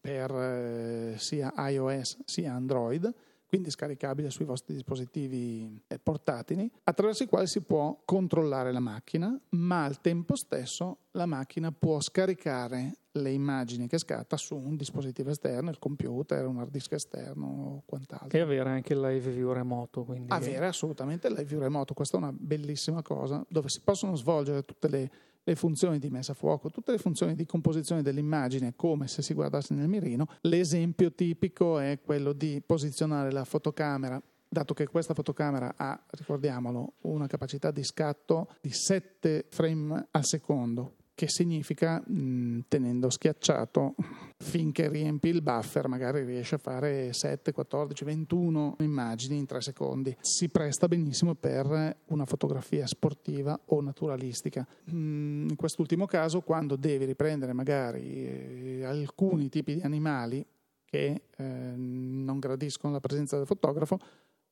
per 0.00 0.30
eh, 0.30 1.14
sia 1.18 1.52
iOS 1.56 2.18
sia 2.24 2.54
Android 2.54 3.14
quindi 3.48 3.70
scaricabile 3.70 4.28
sui 4.28 4.44
vostri 4.44 4.74
dispositivi 4.74 5.82
eh, 5.88 5.98
portatili, 5.98 6.70
attraverso 6.84 7.22
i 7.22 7.26
quali 7.26 7.46
si 7.46 7.62
può 7.62 7.98
controllare 8.04 8.72
la 8.72 8.78
macchina, 8.78 9.40
ma 9.50 9.84
al 9.84 10.02
tempo 10.02 10.36
stesso 10.36 10.98
la 11.12 11.24
macchina 11.24 11.72
può 11.72 11.98
scaricare 11.98 12.98
le 13.12 13.30
immagini 13.30 13.88
che 13.88 13.96
scatta 13.96 14.36
su 14.36 14.54
un 14.54 14.76
dispositivo 14.76 15.30
esterno, 15.30 15.70
il 15.70 15.78
computer, 15.78 16.46
un 16.46 16.58
hard 16.58 16.70
disk 16.70 16.92
esterno 16.92 17.46
o 17.46 17.82
quant'altro. 17.86 18.36
E 18.36 18.40
avere 18.40 18.68
anche 18.68 18.92
il 18.92 19.00
live 19.00 19.30
view 19.30 19.50
remoto. 19.52 20.04
Quindi... 20.04 20.30
Avere 20.30 20.66
assolutamente 20.66 21.28
il 21.28 21.32
live 21.32 21.46
view 21.46 21.60
remoto, 21.60 21.94
questa 21.94 22.18
è 22.18 22.20
una 22.20 22.34
bellissima 22.38 23.00
cosa, 23.00 23.42
dove 23.48 23.70
si 23.70 23.80
possono 23.80 24.14
svolgere 24.14 24.62
tutte 24.62 24.88
le 24.88 25.10
le 25.48 25.54
funzioni 25.54 25.98
di 25.98 26.10
messa 26.10 26.32
a 26.32 26.34
fuoco, 26.34 26.68
tutte 26.70 26.92
le 26.92 26.98
funzioni 26.98 27.34
di 27.34 27.46
composizione 27.46 28.02
dell'immagine 28.02 28.74
come 28.76 29.08
se 29.08 29.22
si 29.22 29.32
guardasse 29.32 29.72
nel 29.72 29.88
mirino. 29.88 30.26
L'esempio 30.42 31.10
tipico 31.12 31.78
è 31.78 32.00
quello 32.04 32.34
di 32.34 32.62
posizionare 32.64 33.32
la 33.32 33.44
fotocamera 33.44 34.22
dato 34.50 34.72
che 34.72 34.86
questa 34.86 35.12
fotocamera 35.12 35.74
ha, 35.76 36.02
ricordiamolo, 36.10 36.94
una 37.02 37.26
capacità 37.26 37.70
di 37.70 37.84
scatto 37.84 38.48
di 38.62 38.70
7 38.70 39.46
frame 39.50 40.08
al 40.10 40.24
secondo, 40.24 40.96
che 41.18 41.28
significa 41.28 42.00
mh, 42.00 42.66
tenendo 42.68 43.10
schiacciato 43.10 43.96
finché 44.36 44.88
riempi 44.88 45.26
il 45.26 45.42
buffer 45.42 45.88
magari 45.88 46.22
riesce 46.22 46.54
a 46.54 46.58
fare 46.58 47.12
7, 47.12 47.50
14, 47.50 48.04
21 48.04 48.76
immagini 48.82 49.36
in 49.36 49.44
3 49.44 49.60
secondi. 49.60 50.16
Si 50.20 50.48
presta 50.48 50.86
benissimo 50.86 51.34
per 51.34 51.96
una 52.06 52.24
fotografia 52.24 52.86
sportiva 52.86 53.58
o 53.64 53.80
naturalistica. 53.80 54.64
Mm, 54.92 55.48
in 55.48 55.56
quest'ultimo 55.56 56.06
caso 56.06 56.40
quando 56.42 56.76
devi 56.76 57.04
riprendere 57.04 57.52
magari 57.52 58.78
eh, 58.78 58.84
alcuni 58.84 59.48
tipi 59.48 59.74
di 59.74 59.80
animali 59.80 60.46
che 60.84 61.22
eh, 61.36 61.44
non 61.74 62.38
gradiscono 62.38 62.92
la 62.92 63.00
presenza 63.00 63.36
del 63.36 63.46
fotografo, 63.46 63.98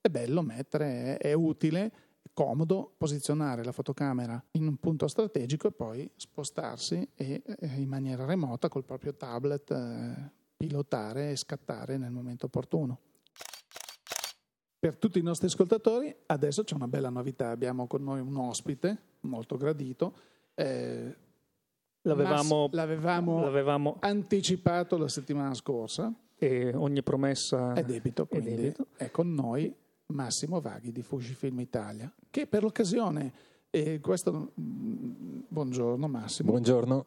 è 0.00 0.08
bello 0.08 0.42
mettere, 0.42 1.16
è, 1.16 1.28
è 1.28 1.32
utile 1.32 1.92
comodo 2.33 2.95
posizionare 2.97 3.64
la 3.64 3.73
fotocamera 3.73 4.42
in 4.52 4.66
un 4.66 4.76
punto 4.76 5.06
strategico 5.09 5.68
e 5.68 5.73
poi 5.73 6.11
spostarsi 6.16 7.09
e 7.14 7.42
eh, 7.45 7.66
in 7.76 7.88
maniera 7.88 8.25
remota 8.25 8.68
col 8.68 8.85
proprio 8.85 9.14
tablet 9.14 9.71
eh, 9.71 10.30
pilotare 10.56 11.30
e 11.30 11.37
scattare 11.37 11.97
nel 11.99 12.11
momento 12.11 12.47
opportuno. 12.47 13.00
Per 14.78 14.97
tutti 14.97 15.18
i 15.18 15.23
nostri 15.23 15.47
ascoltatori 15.47 16.14
adesso 16.26 16.62
c'è 16.62 16.75
una 16.75 16.88
bella 16.88 17.11
novità, 17.11 17.50
abbiamo 17.50 17.87
con 17.87 18.02
noi 18.02 18.21
un 18.21 18.37
ospite 18.37 19.14
molto 19.21 19.56
gradito. 19.56 20.14
Eh, 20.54 21.16
l'avevamo, 22.02 22.68
l'avevamo, 22.73 23.40
l'avevamo, 23.40 23.97
anticipato 24.00 24.97
la 24.97 25.09
settimana 25.09 25.54
scorsa. 25.54 26.12
E 26.38 26.75
ogni 26.75 27.02
promessa 27.02 27.73
è 27.73 27.83
debito, 27.83 28.26
quindi 28.26 28.50
è, 28.50 28.54
debito. 28.56 28.87
è 28.97 29.11
con 29.11 29.33
noi 29.33 29.75
Massimo 30.08 30.60
Vaghi 30.60 30.92
di 30.92 31.02
Fujifilm 31.02 31.60
Italia, 31.60 32.12
che 32.30 32.46
per 32.46 32.62
l'occasione, 32.62 33.32
e 33.70 34.00
questo, 34.00 34.52
mm, 34.60 35.40
buongiorno 35.48 36.06
Massimo. 36.08 36.50
Buongiorno. 36.50 37.04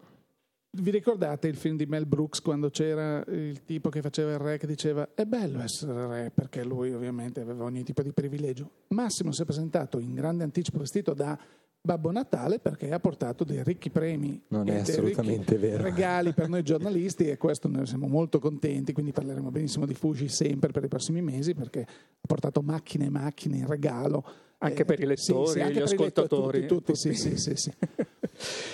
Vi 0.71 0.91
ricordate 0.91 1.47
il 1.47 1.55
film 1.55 1.77
di 1.77 1.87
Mel 1.87 2.05
Brooks 2.05 2.41
quando 2.41 2.69
c'era 2.69 3.23
il 3.25 3.63
tipo 3.63 3.89
che 3.89 4.01
faceva 4.01 4.33
il 4.33 4.37
re 4.37 4.59
che 4.59 4.67
diceva 4.67 5.15
è 5.15 5.25
bello 5.25 5.61
essere 5.61 6.05
re 6.05 6.29
perché 6.29 6.63
lui 6.63 6.93
ovviamente 6.93 7.41
aveva 7.41 7.63
ogni 7.63 7.83
tipo 7.83 8.03
di 8.03 8.11
privilegio. 8.11 8.69
Massimo 8.89 9.31
si 9.31 9.41
è 9.41 9.45
presentato 9.45 9.97
in 9.97 10.13
grande 10.13 10.43
anticipo 10.43 10.77
vestito 10.77 11.15
da 11.15 11.39
Babbo 11.81 12.11
Natale 12.11 12.59
perché 12.59 12.91
ha 12.91 12.99
portato 12.99 13.43
dei 13.43 13.63
ricchi 13.63 13.89
premi 13.89 14.41
non 14.49 14.67
è 14.67 14.79
assolutamente 14.79 15.57
vero. 15.57 15.81
regali 15.81 16.33
per 16.33 16.49
noi 16.49 16.61
giornalisti 16.63 17.29
e 17.29 17.37
questo 17.37 17.69
ne 17.69 17.85
siamo 17.85 18.07
molto 18.07 18.39
contenti 18.39 18.91
quindi 18.91 19.11
parleremo 19.11 19.49
benissimo 19.49 19.85
di 19.85 19.93
Fuji 19.93 20.27
sempre 20.27 20.71
per 20.71 20.83
i 20.83 20.87
prossimi 20.89 21.21
mesi 21.21 21.53
perché 21.53 21.81
ha 21.81 22.27
portato 22.27 22.61
macchine 22.61 23.05
e 23.05 23.09
macchine 23.09 23.57
in 23.57 23.65
regalo 23.65 24.25
anche 24.57 24.81
eh, 24.81 24.85
per 24.85 24.99
i 24.99 25.05
lettori 25.05 25.47
sì, 25.47 25.59
sì, 25.61 25.71
gli 25.71 25.79
ascoltatori 25.79 26.65
tutti, 26.65 26.93
tutti, 26.93 26.93
tutti, 26.93 27.13
sì, 27.15 27.37
sì, 27.37 27.55
sì. 27.55 27.71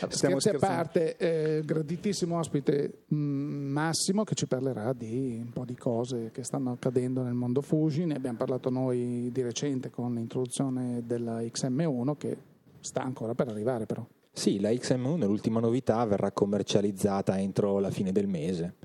Scherzi 0.07 0.49
a 0.49 0.57
parte, 0.59 1.15
eh, 1.17 1.61
graditissimo 1.63 2.37
ospite 2.37 3.03
mh, 3.07 3.15
mm, 3.15 3.71
Massimo 3.71 4.23
che 4.23 4.35
ci 4.35 4.47
parlerà 4.47 4.93
di 4.93 5.41
un 5.43 5.51
po' 5.51 5.65
di 5.65 5.75
cose 5.75 6.31
che 6.31 6.43
stanno 6.43 6.71
accadendo 6.71 7.21
nel 7.21 7.33
mondo 7.33 7.61
Fuji. 7.61 8.05
Ne 8.05 8.15
abbiamo 8.15 8.37
parlato 8.37 8.69
noi 8.69 9.29
di 9.31 9.41
recente 9.41 9.89
con 9.89 10.13
l'introduzione 10.13 11.03
della 11.05 11.41
XM1 11.41 12.17
che 12.17 12.37
sta 12.85 13.01
ancora 13.01 13.33
per 13.33 13.49
arrivare 13.49 13.85
però. 13.85 14.05
Sì, 14.31 14.59
la 14.59 14.69
XM1, 14.69 15.25
l'ultima 15.25 15.59
novità, 15.59 16.03
verrà 16.05 16.31
commercializzata 16.31 17.39
entro 17.39 17.79
la 17.79 17.89
fine 17.89 18.11
del 18.11 18.27
mese 18.27 18.75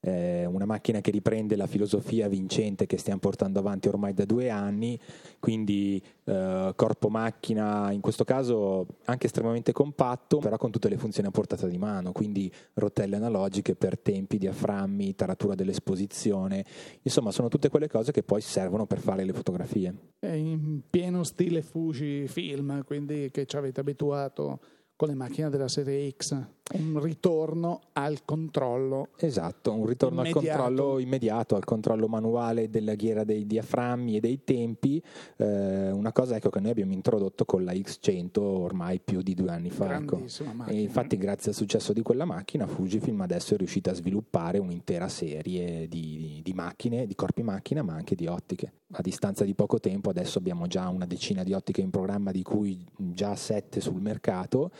eh, 0.00 0.44
una 0.46 0.64
macchina 0.64 1.00
che 1.00 1.10
riprende 1.10 1.56
la 1.56 1.66
filosofia 1.66 2.28
vincente 2.28 2.86
che 2.86 2.98
stiamo 2.98 3.18
portando 3.18 3.58
avanti 3.58 3.88
ormai 3.88 4.14
da 4.14 4.24
due 4.24 4.50
anni, 4.50 4.98
quindi 5.38 6.02
eh, 6.24 6.72
corpo 6.74 7.08
macchina 7.08 7.90
in 7.90 8.00
questo 8.00 8.24
caso 8.24 8.86
anche 9.04 9.26
estremamente 9.26 9.72
compatto, 9.72 10.38
però 10.38 10.56
con 10.56 10.70
tutte 10.70 10.88
le 10.88 10.96
funzioni 10.98 11.28
a 11.28 11.32
portata 11.32 11.66
di 11.66 11.78
mano, 11.78 12.12
quindi 12.12 12.52
rotelle 12.74 13.16
analogiche 13.16 13.74
per 13.74 13.98
tempi, 13.98 14.38
diaframmi, 14.38 15.14
taratura 15.14 15.54
dell'esposizione, 15.54 16.64
insomma 17.02 17.30
sono 17.30 17.48
tutte 17.48 17.68
quelle 17.68 17.88
cose 17.88 18.12
che 18.12 18.22
poi 18.22 18.40
servono 18.40 18.86
per 18.86 18.98
fare 18.98 19.24
le 19.24 19.32
fotografie. 19.32 19.94
È 20.18 20.28
in 20.28 20.82
pieno 20.88 21.24
stile 21.24 21.62
Fuji 21.62 22.26
film, 22.28 22.84
quindi 22.84 23.30
che 23.30 23.46
ci 23.46 23.56
avete 23.56 23.80
abituato 23.80 24.60
con 24.98 25.06
le 25.06 25.14
macchine 25.14 25.48
della 25.48 25.68
serie 25.68 26.10
X, 26.10 26.36
un 26.72 27.00
ritorno 27.00 27.82
al 27.92 28.24
controllo. 28.24 29.10
Esatto, 29.16 29.72
un 29.72 29.86
ritorno 29.86 30.22
immediato. 30.22 30.48
al 30.48 30.56
controllo 30.56 30.98
immediato, 30.98 31.54
al 31.54 31.64
controllo 31.64 32.08
manuale 32.08 32.68
della 32.68 32.96
ghiera 32.96 33.22
dei 33.22 33.46
diaframmi 33.46 34.16
e 34.16 34.20
dei 34.20 34.42
tempi, 34.42 35.00
eh, 35.36 35.92
una 35.92 36.10
cosa 36.10 36.34
ecco, 36.34 36.50
che 36.50 36.58
noi 36.58 36.72
abbiamo 36.72 36.94
introdotto 36.94 37.44
con 37.44 37.62
la 37.62 37.72
X100 37.74 38.40
ormai 38.40 38.98
più 38.98 39.22
di 39.22 39.34
due 39.34 39.50
anni 39.50 39.70
fa. 39.70 39.98
Ecco. 39.98 40.20
E 40.66 40.80
infatti 40.80 41.16
grazie 41.16 41.52
al 41.52 41.56
successo 41.56 41.92
di 41.92 42.02
quella 42.02 42.24
macchina 42.24 42.66
Fujifilm 42.66 43.20
adesso 43.20 43.54
è 43.54 43.56
riuscita 43.56 43.92
a 43.92 43.94
sviluppare 43.94 44.58
un'intera 44.58 45.06
serie 45.06 45.86
di, 45.86 46.40
di 46.42 46.52
macchine, 46.54 47.06
di 47.06 47.14
corpi 47.14 47.44
macchina 47.44 47.82
ma 47.82 47.94
anche 47.94 48.16
di 48.16 48.26
ottiche. 48.26 48.72
A 48.92 49.02
distanza 49.02 49.44
di 49.44 49.54
poco 49.54 49.78
tempo 49.78 50.10
adesso 50.10 50.38
abbiamo 50.38 50.66
già 50.66 50.88
una 50.88 51.06
decina 51.06 51.44
di 51.44 51.52
ottiche 51.52 51.82
in 51.82 51.90
programma 51.90 52.32
di 52.32 52.42
cui 52.42 52.84
già 52.96 53.36
sette 53.36 53.80
sul 53.80 54.00
mercato 54.00 54.70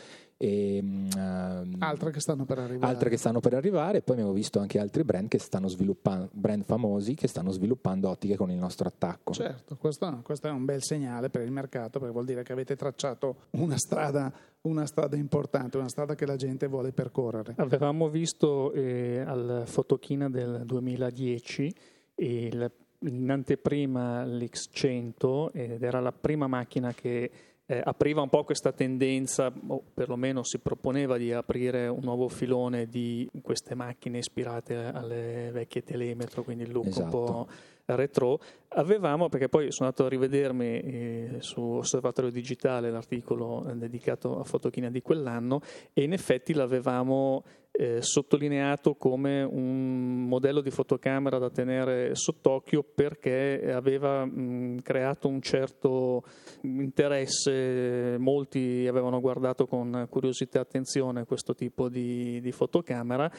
e, 0.41 0.79
um, 0.81 1.75
altre 1.79 2.11
che 2.11 2.21
stanno 2.21 2.45
per 2.45 2.59
arrivare. 2.59 2.93
Altre 2.93 3.09
che 3.09 3.17
stanno 3.17 3.41
per 3.41 3.55
arrivare, 3.55 4.01
poi 4.01 4.15
abbiamo 4.15 4.31
visto 4.31 4.59
anche 4.59 4.79
altri 4.79 5.03
brand 5.03 5.27
che 5.27 5.37
stanno 5.37 5.67
sviluppando, 5.67 6.29
brand 6.31 6.63
famosi 6.63 7.13
che 7.13 7.27
stanno 7.27 7.51
sviluppando 7.51 8.07
ottiche 8.07 8.37
con 8.37 8.49
il 8.49 8.57
nostro 8.57 8.87
attacco. 8.87 9.33
Certo, 9.33 9.75
questo, 9.75 10.21
questo 10.23 10.47
è 10.47 10.51
un 10.51 10.63
bel 10.63 10.81
segnale 10.81 11.29
per 11.29 11.41
il 11.41 11.51
mercato 11.51 11.99
perché 11.99 12.13
vuol 12.13 12.23
dire 12.23 12.43
che 12.43 12.53
avete 12.53 12.77
tracciato 12.77 13.47
una 13.51 13.77
strada, 13.77 14.31
una 14.61 14.85
strada 14.85 15.17
importante, 15.17 15.75
una 15.75 15.89
strada 15.89 16.15
che 16.15 16.25
la 16.25 16.37
gente 16.37 16.67
vuole 16.67 16.93
percorrere. 16.93 17.55
Avevamo 17.57 18.07
visto 18.07 18.71
eh, 18.71 19.19
al 19.19 19.63
Fotochina 19.65 20.29
del 20.29 20.61
2010 20.63 21.75
il 22.15 22.71
in 23.03 23.29
anteprima 23.29 24.25
l'X100 24.25 25.51
ed 25.53 25.83
era 25.83 26.01
la 26.01 26.11
prima 26.11 26.47
macchina 26.47 26.93
che 26.93 27.31
eh, 27.71 27.79
apriva 27.83 28.21
un 28.21 28.29
po' 28.29 28.43
questa 28.43 28.71
tendenza, 28.71 29.53
o 29.67 29.83
perlomeno 29.93 30.41
si 30.41 30.57
proponeva 30.57 31.17
di 31.17 31.31
aprire 31.31 31.87
un 31.87 32.01
nuovo 32.01 32.27
filone 32.27 32.87
di 32.87 33.29
queste 33.43 33.75
macchine 33.75 34.17
ispirate 34.17 34.75
alle 34.75 35.51
vecchie 35.53 35.83
telemetro, 35.83 36.41
quindi 36.41 36.63
il 36.63 36.71
look 36.71 36.87
esatto. 36.87 37.03
un 37.03 37.09
po' 37.11 37.47
retro, 37.95 38.39
avevamo, 38.69 39.29
perché 39.29 39.49
poi 39.49 39.71
sono 39.71 39.89
andato 39.89 40.05
a 40.05 40.09
rivedermi 40.09 40.79
eh, 40.79 41.35
su 41.39 41.61
Osservatorio 41.61 42.31
Digitale 42.31 42.91
l'articolo 42.91 43.65
dedicato 43.75 44.39
a 44.39 44.43
Fotochina 44.43 44.89
di 44.89 45.01
quell'anno 45.01 45.61
e 45.93 46.03
in 46.03 46.13
effetti 46.13 46.53
l'avevamo 46.53 47.43
eh, 47.71 48.01
sottolineato 48.01 48.95
come 48.95 49.41
un 49.41 50.27
modello 50.27 50.59
di 50.59 50.69
fotocamera 50.69 51.37
da 51.37 51.49
tenere 51.49 52.13
sott'occhio 52.13 52.83
perché 52.83 53.71
aveva 53.71 54.25
mh, 54.25 54.81
creato 54.81 55.27
un 55.27 55.41
certo 55.41 56.23
interesse, 56.63 58.17
molti 58.19 58.85
avevano 58.87 59.21
guardato 59.21 59.65
con 59.65 60.07
curiosità 60.09 60.57
e 60.57 60.61
attenzione 60.61 61.25
questo 61.25 61.55
tipo 61.55 61.87
di, 61.87 62.41
di 62.41 62.51
fotocamera 62.51 63.31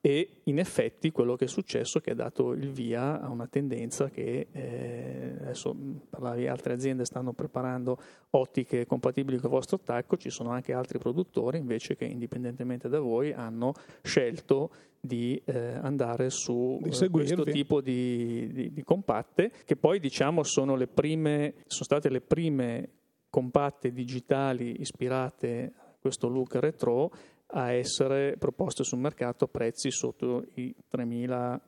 e 0.00 0.42
in 0.44 0.58
effetti 0.60 1.10
quello 1.10 1.34
che 1.34 1.46
è 1.46 1.48
successo 1.48 1.98
è 1.98 2.00
che 2.00 2.12
ha 2.12 2.14
dato 2.14 2.52
il 2.52 2.70
via 2.70 3.20
a 3.20 3.28
una 3.28 3.48
tendenza 3.48 4.08
che 4.08 4.46
eh, 4.52 5.34
adesso 5.40 5.74
parlavi 6.08 6.46
altre 6.46 6.74
aziende 6.74 7.04
stanno 7.04 7.32
preparando 7.32 7.98
ottiche 8.30 8.86
compatibili 8.86 9.38
con 9.38 9.46
il 9.46 9.56
vostro 9.56 9.76
attacco, 9.76 10.16
ci 10.16 10.30
sono 10.30 10.50
anche 10.50 10.72
altri 10.72 10.98
produttori 10.98 11.58
invece 11.58 11.96
che 11.96 12.04
indipendentemente 12.04 12.88
da 12.88 13.00
voi 13.00 13.32
hanno 13.32 13.72
scelto 14.02 14.70
di 15.00 15.40
eh, 15.44 15.74
andare 15.80 16.30
su 16.30 16.78
di 16.80 16.90
eh, 16.90 17.08
questo 17.08 17.44
tipo 17.44 17.80
di, 17.80 18.52
di, 18.52 18.72
di, 18.72 18.82
compatte 18.84 19.50
che 19.64 19.76
poi 19.76 20.00
diciamo 20.00 20.42
sono 20.42 20.74
le 20.74 20.88
prime 20.88 21.54
sono 21.66 21.84
state 21.84 22.08
le 22.08 22.20
prime 22.20 22.90
compatte 23.30 23.92
digitali 23.92 24.80
ispirate 24.80 25.72
a 25.76 25.94
questo 26.00 26.28
look 26.28 26.54
retro 26.56 27.12
a 27.50 27.72
essere 27.72 28.36
proposte 28.38 28.84
sul 28.84 28.98
mercato 28.98 29.44
a 29.44 29.48
prezzi 29.48 29.90
sotto 29.90 30.44
i 30.54 30.74
3.000 30.90 31.60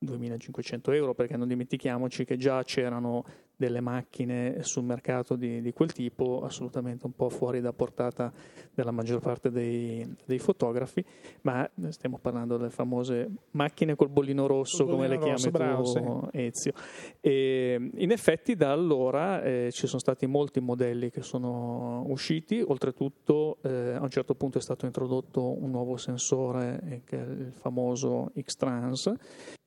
2.500 0.00 0.94
euro, 0.94 1.14
perché 1.14 1.36
non 1.36 1.48
dimentichiamoci 1.48 2.24
che 2.24 2.36
già 2.36 2.62
c'erano 2.62 3.24
delle 3.58 3.80
macchine 3.80 4.62
sul 4.62 4.84
mercato 4.84 5.34
di, 5.34 5.60
di, 5.60 5.72
quel 5.72 5.92
tipo, 5.92 6.44
assolutamente 6.44 7.06
un 7.06 7.12
po' 7.12 7.28
fuori 7.28 7.60
da 7.60 7.72
portata 7.72 8.32
della 8.72 8.92
maggior 8.92 9.18
parte 9.20 9.50
dei, 9.50 10.06
dei 10.24 10.38
fotografi, 10.38 11.04
ma 11.40 11.68
stiamo 11.88 12.18
parlando 12.18 12.56
delle 12.56 12.70
famose 12.70 13.28
macchine 13.50 13.96
col 13.96 14.10
bollino 14.10 14.46
rosso, 14.46 14.84
col 14.84 14.94
come 14.94 15.08
bollino 15.08 15.24
le 15.24 15.34
chiami 15.34 15.50
bravo, 15.50 15.82
tu, 15.82 16.28
sì. 16.30 16.38
Ezio. 16.38 16.72
E 17.20 17.90
in 17.96 18.12
effetti 18.12 18.54
da 18.54 18.70
allora 18.70 19.42
eh, 19.42 19.70
ci 19.72 19.88
sono 19.88 19.98
stati 19.98 20.26
molti 20.26 20.60
modelli 20.60 21.10
che 21.10 21.22
sono 21.22 22.04
usciti, 22.06 22.62
oltretutto 22.64 23.58
eh, 23.62 23.94
a 23.94 24.00
un 24.00 24.10
certo 24.10 24.36
punto 24.36 24.58
è 24.58 24.62
stato 24.62 24.86
introdotto 24.86 25.60
un 25.60 25.70
nuovo 25.72 25.96
sensore, 25.96 26.80
eh, 26.88 27.00
che 27.02 27.18
è 27.18 27.28
il 27.28 27.52
famoso 27.54 28.30
X-Trans, 28.40 29.12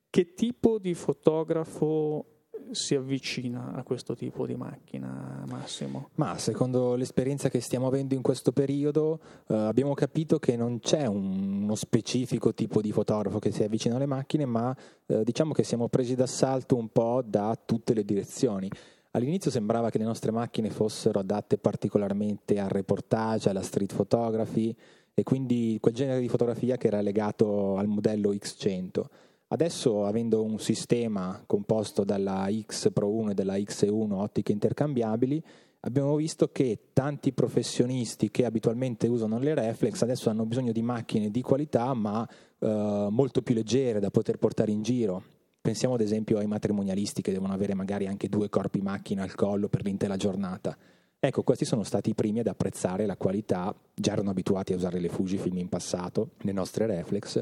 che 0.09 0.33
tipo 0.33 0.77
di 0.77 0.93
fotografo 0.93 2.40
si 2.71 2.95
avvicina 2.95 3.73
a 3.73 3.83
questo 3.83 4.15
tipo 4.15 4.45
di 4.45 4.55
macchina, 4.55 5.43
Massimo? 5.47 6.09
Ma 6.15 6.37
secondo 6.37 6.95
l'esperienza 6.95 7.49
che 7.49 7.61
stiamo 7.61 7.87
avendo 7.87 8.13
in 8.13 8.21
questo 8.21 8.51
periodo, 8.51 9.19
eh, 9.47 9.55
abbiamo 9.55 9.93
capito 9.93 10.39
che 10.39 10.55
non 10.55 10.79
c'è 10.79 11.05
un, 11.05 11.63
uno 11.63 11.75
specifico 11.75 12.53
tipo 12.53 12.81
di 12.81 12.91
fotografo 12.91 13.39
che 13.39 13.51
si 13.51 13.63
avvicina 13.63 13.95
alle 13.95 14.05
macchine, 14.05 14.45
ma 14.45 14.75
eh, 15.05 15.23
diciamo 15.23 15.53
che 15.53 15.63
siamo 15.63 15.87
presi 15.87 16.15
d'assalto 16.15 16.75
un 16.75 16.89
po' 16.89 17.23
da 17.25 17.57
tutte 17.63 17.93
le 17.93 18.03
direzioni. 18.03 18.69
All'inizio 19.11 19.51
sembrava 19.51 19.89
che 19.89 19.97
le 19.97 20.05
nostre 20.05 20.31
macchine 20.31 20.69
fossero 20.69 21.19
adatte 21.19 21.57
particolarmente 21.57 22.59
al 22.59 22.69
reportage, 22.69 23.49
alla 23.49 23.61
street 23.61 23.93
photography 23.93 24.73
e 25.13 25.23
quindi 25.23 25.77
quel 25.81 25.93
genere 25.93 26.21
di 26.21 26.29
fotografia 26.29 26.77
che 26.77 26.87
era 26.87 27.01
legato 27.01 27.75
al 27.75 27.87
modello 27.87 28.31
X100 28.31 29.03
Adesso, 29.53 30.05
avendo 30.05 30.43
un 30.43 30.59
sistema 30.59 31.43
composto 31.45 32.05
dalla 32.05 32.47
X 32.49 32.89
Pro 32.93 33.09
1 33.09 33.31
e 33.31 33.33
dalla 33.33 33.55
X1 33.55 34.11
ottiche 34.13 34.53
intercambiabili, 34.53 35.43
abbiamo 35.81 36.15
visto 36.15 36.53
che 36.53 36.79
tanti 36.93 37.33
professionisti 37.33 38.31
che 38.31 38.45
abitualmente 38.45 39.07
usano 39.07 39.39
le 39.39 39.53
reflex 39.53 40.03
adesso 40.03 40.29
hanno 40.29 40.45
bisogno 40.45 40.71
di 40.71 40.81
macchine 40.81 41.29
di 41.29 41.41
qualità 41.41 41.93
ma 41.93 42.25
eh, 42.59 43.07
molto 43.09 43.41
più 43.41 43.53
leggere 43.53 43.99
da 43.99 44.09
poter 44.09 44.37
portare 44.37 44.71
in 44.71 44.83
giro. 44.83 45.21
Pensiamo 45.59 45.95
ad 45.95 46.01
esempio 46.01 46.37
ai 46.37 46.47
matrimonialisti 46.47 47.21
che 47.21 47.33
devono 47.33 47.51
avere 47.51 47.73
magari 47.73 48.07
anche 48.07 48.29
due 48.29 48.47
corpi 48.47 48.79
macchina 48.79 49.23
al 49.23 49.35
collo 49.35 49.67
per 49.67 49.83
l'intera 49.83 50.15
giornata. 50.15 50.77
Ecco, 51.19 51.43
questi 51.43 51.65
sono 51.65 51.83
stati 51.83 52.11
i 52.11 52.15
primi 52.15 52.39
ad 52.39 52.47
apprezzare 52.47 53.05
la 53.05 53.17
qualità, 53.17 53.75
già 53.93 54.13
erano 54.13 54.29
abituati 54.29 54.71
a 54.71 54.77
usare 54.77 55.01
le 55.01 55.09
Fujifilm 55.09 55.57
in 55.57 55.67
passato, 55.67 56.31
le 56.37 56.53
nostre 56.53 56.85
reflex, 56.85 57.41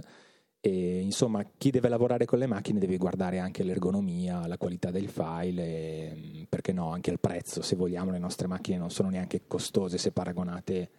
e, 0.62 1.00
insomma, 1.00 1.44
chi 1.58 1.72
deve 1.72 1.88
lavorare 1.88 2.26
con 2.26 2.38
le 2.38 2.46
macchine 2.46 2.80
deve 2.80 2.98
guardare 2.98 3.40
anche 3.40 3.64
l'ergonomia, 3.64 4.46
la 4.46 4.58
qualità 4.58 4.92
del 4.92 5.08
file 5.08 5.64
e, 5.64 6.46
perché 6.50 6.74
no, 6.74 6.92
anche 6.92 7.12
il 7.12 7.20
prezzo, 7.20 7.62
se 7.62 7.76
vogliamo, 7.76 8.12
le 8.12 8.20
nostre 8.20 8.48
macchine 8.48 8.78
non 8.78 8.90
sono 8.90 9.10
neanche 9.10 9.44
costose 9.48 9.98
se 9.98 10.12
paragonate 10.12 10.90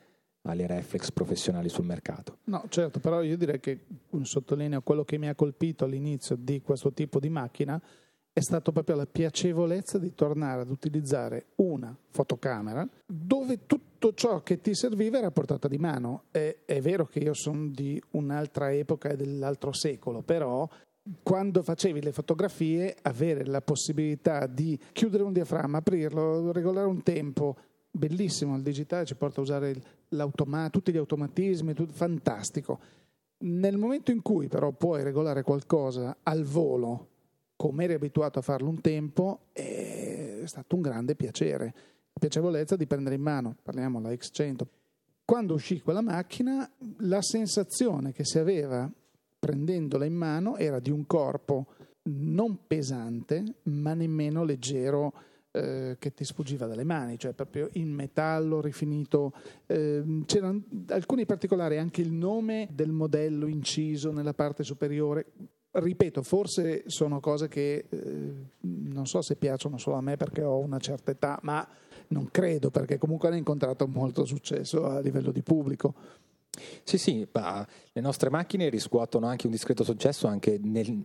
alle 0.42 0.66
reflex 0.66 1.10
professionali 1.12 1.68
sul 1.68 1.84
mercato. 1.84 2.38
No, 2.44 2.64
certo, 2.68 3.00
però 3.00 3.22
io 3.22 3.36
direi 3.36 3.60
che 3.60 3.84
sottolineo 4.22 4.80
quello 4.80 5.04
che 5.04 5.18
mi 5.18 5.28
ha 5.28 5.34
colpito 5.34 5.84
all'inizio 5.84 6.36
di 6.36 6.62
questo 6.62 6.92
tipo 6.92 7.20
di 7.20 7.28
macchina 7.28 7.80
è 8.32 8.40
stato 8.40 8.70
proprio 8.72 8.96
la 8.96 9.06
piacevolezza 9.06 9.98
di 9.98 10.14
tornare 10.14 10.62
ad 10.62 10.70
utilizzare 10.70 11.46
una 11.56 11.94
fotocamera 12.10 12.88
dove 13.06 13.66
tutto 13.66 14.14
ciò 14.14 14.42
che 14.42 14.60
ti 14.60 14.74
serviva 14.74 15.18
era 15.18 15.26
a 15.26 15.32
portata 15.32 15.66
di 15.68 15.78
mano. 15.78 16.24
È, 16.30 16.58
è 16.64 16.80
vero 16.80 17.06
che 17.06 17.18
io 17.18 17.34
sono 17.34 17.68
di 17.68 18.00
un'altra 18.12 18.72
epoca 18.72 19.10
e 19.10 19.16
dell'altro 19.16 19.72
secolo, 19.72 20.22
però 20.22 20.68
quando 21.22 21.62
facevi 21.62 22.00
le 22.02 22.12
fotografie 22.12 22.96
avere 23.02 23.44
la 23.44 23.62
possibilità 23.62 24.46
di 24.46 24.78
chiudere 24.92 25.24
un 25.24 25.32
diaframma, 25.32 25.78
aprirlo, 25.78 26.52
regolare 26.52 26.86
un 26.86 27.02
tempo, 27.02 27.56
bellissimo, 27.90 28.56
il 28.56 28.62
digitale 28.62 29.06
ci 29.06 29.16
porta 29.16 29.40
a 29.40 29.42
usare 29.42 29.82
tutti 30.70 30.92
gli 30.92 30.96
automatismi, 30.96 31.74
tutto, 31.74 31.92
fantastico. 31.92 32.78
Nel 33.38 33.76
momento 33.76 34.10
in 34.10 34.22
cui 34.22 34.48
però 34.48 34.70
puoi 34.70 35.02
regolare 35.02 35.42
qualcosa 35.42 36.18
al 36.22 36.44
volo 36.44 37.09
come 37.60 37.84
eri 37.84 37.92
abituato 37.92 38.38
a 38.38 38.42
farlo 38.42 38.70
un 38.70 38.80
tempo, 38.80 39.48
è 39.52 40.40
stato 40.46 40.76
un 40.76 40.80
grande 40.80 41.14
piacere. 41.14 41.74
Piacevolezza 42.18 42.74
di 42.74 42.86
prendere 42.86 43.16
in 43.16 43.20
mano, 43.20 43.54
parliamo 43.62 44.00
della 44.00 44.14
X100. 44.14 44.62
Quando 45.26 45.52
uscì 45.52 45.82
quella 45.82 46.00
macchina, 46.00 46.66
la 47.00 47.20
sensazione 47.20 48.12
che 48.12 48.24
si 48.24 48.38
aveva 48.38 48.90
prendendola 49.38 50.06
in 50.06 50.14
mano 50.14 50.56
era 50.56 50.80
di 50.80 50.90
un 50.90 51.06
corpo 51.06 51.66
non 52.04 52.66
pesante, 52.66 53.56
ma 53.64 53.92
nemmeno 53.92 54.42
leggero. 54.42 55.12
Eh, 55.52 55.96
che 55.98 56.14
ti 56.14 56.22
sfuggiva 56.24 56.66
dalle 56.66 56.84
mani, 56.84 57.18
cioè 57.18 57.32
proprio 57.32 57.68
in 57.72 57.92
metallo 57.92 58.60
rifinito. 58.60 59.32
Eh, 59.66 60.22
c'erano 60.24 60.62
alcuni 60.90 61.26
particolari, 61.26 61.76
anche 61.76 62.00
il 62.00 62.12
nome 62.12 62.68
del 62.72 62.92
modello 62.92 63.48
inciso 63.48 64.12
nella 64.12 64.32
parte 64.32 64.62
superiore, 64.62 65.26
ripeto, 65.72 66.22
forse 66.22 66.84
sono 66.86 67.20
cose 67.20 67.48
che 67.48 67.86
eh, 67.88 68.32
non 68.60 69.06
so 69.06 69.22
se 69.22 69.36
piacciono 69.36 69.78
solo 69.78 69.96
a 69.96 70.00
me 70.00 70.16
perché 70.16 70.42
ho 70.42 70.58
una 70.58 70.78
certa 70.78 71.10
età, 71.12 71.38
ma 71.42 71.66
non 72.08 72.28
credo 72.30 72.70
perché 72.70 72.98
comunque 72.98 73.28
hanno 73.28 73.36
incontrato 73.36 73.86
molto 73.86 74.24
successo 74.24 74.86
a 74.86 75.00
livello 75.00 75.30
di 75.30 75.42
pubblico. 75.42 75.94
Sì, 76.82 76.98
sì, 76.98 77.26
le 77.32 78.00
nostre 78.00 78.28
macchine 78.30 78.68
riscuotono 78.68 79.26
anche 79.26 79.46
un 79.46 79.52
discreto 79.52 79.84
successo 79.84 80.26
anche 80.26 80.58
nel, 80.60 81.04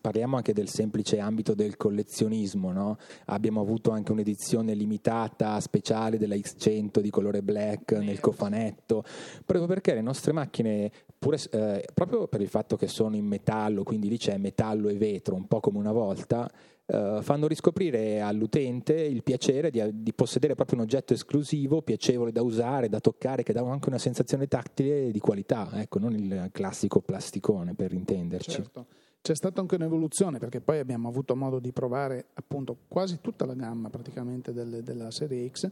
parliamo 0.00 0.36
anche 0.36 0.52
del 0.52 0.68
semplice 0.68 1.18
ambito 1.18 1.54
del 1.54 1.78
collezionismo, 1.78 2.72
no? 2.72 2.98
abbiamo 3.26 3.62
avuto 3.62 3.90
anche 3.90 4.12
un'edizione 4.12 4.74
limitata 4.74 5.58
speciale 5.60 6.18
della 6.18 6.34
X100 6.34 7.00
di 7.00 7.08
colore 7.08 7.42
black 7.42 7.92
nel 7.92 8.20
cofanetto, 8.20 9.02
proprio 9.46 9.66
perché 9.66 9.94
le 9.94 10.02
nostre 10.02 10.32
macchine, 10.32 10.90
pure, 11.18 11.38
eh, 11.52 11.88
proprio 11.94 12.28
per 12.28 12.42
il 12.42 12.48
fatto 12.48 12.76
che 12.76 12.86
sono 12.86 13.16
in 13.16 13.24
metallo, 13.24 13.82
quindi 13.82 14.08
lì 14.08 14.18
c'è 14.18 14.36
metallo 14.36 14.88
e 14.88 14.96
vetro, 14.96 15.36
un 15.36 15.46
po' 15.46 15.60
come 15.60 15.78
una 15.78 15.92
volta, 15.92 16.50
eh, 16.84 17.20
fanno 17.22 17.46
riscoprire 17.46 18.20
all'utente 18.20 18.92
il 18.92 19.22
piacere 19.22 19.70
di, 19.70 19.82
di, 19.94 20.12
possedere 20.12 20.54
proprio 20.54 20.76
un 20.76 20.84
oggetto 20.84 21.14
esclusivo, 21.14 21.80
piacevole 21.80 22.32
da 22.32 22.42
usare, 22.42 22.90
da 22.90 23.00
toccare, 23.00 23.42
che 23.42 23.54
dà 23.54 23.62
anche 23.62 23.88
una 23.88 23.98
sensazione 23.98 24.48
tattile 24.48 25.10
di 25.10 25.18
qualità, 25.18 25.70
ecco, 25.80 25.98
non 25.98 26.12
il 26.12 26.50
classico 26.52 27.00
plasticone 27.00 27.74
per 27.74 27.94
intenderci. 27.94 28.50
Certo. 28.50 28.86
C'è 29.22 29.36
stata 29.36 29.60
anche 29.60 29.76
un'evoluzione 29.76 30.38
perché 30.38 30.60
poi 30.60 30.80
abbiamo 30.80 31.08
avuto 31.08 31.36
modo 31.36 31.60
di 31.60 31.72
provare 31.72 32.26
appunto 32.34 32.76
quasi 32.88 33.20
tutta 33.20 33.46
la 33.46 33.54
gamma 33.54 33.88
praticamente 33.88 34.52
delle, 34.52 34.82
della 34.82 35.12
serie 35.12 35.48
X. 35.48 35.70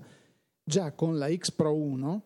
Già 0.63 0.93
con 0.93 1.19
la 1.19 1.29
X 1.35 1.51
Pro 1.51 1.75
1 1.75 2.23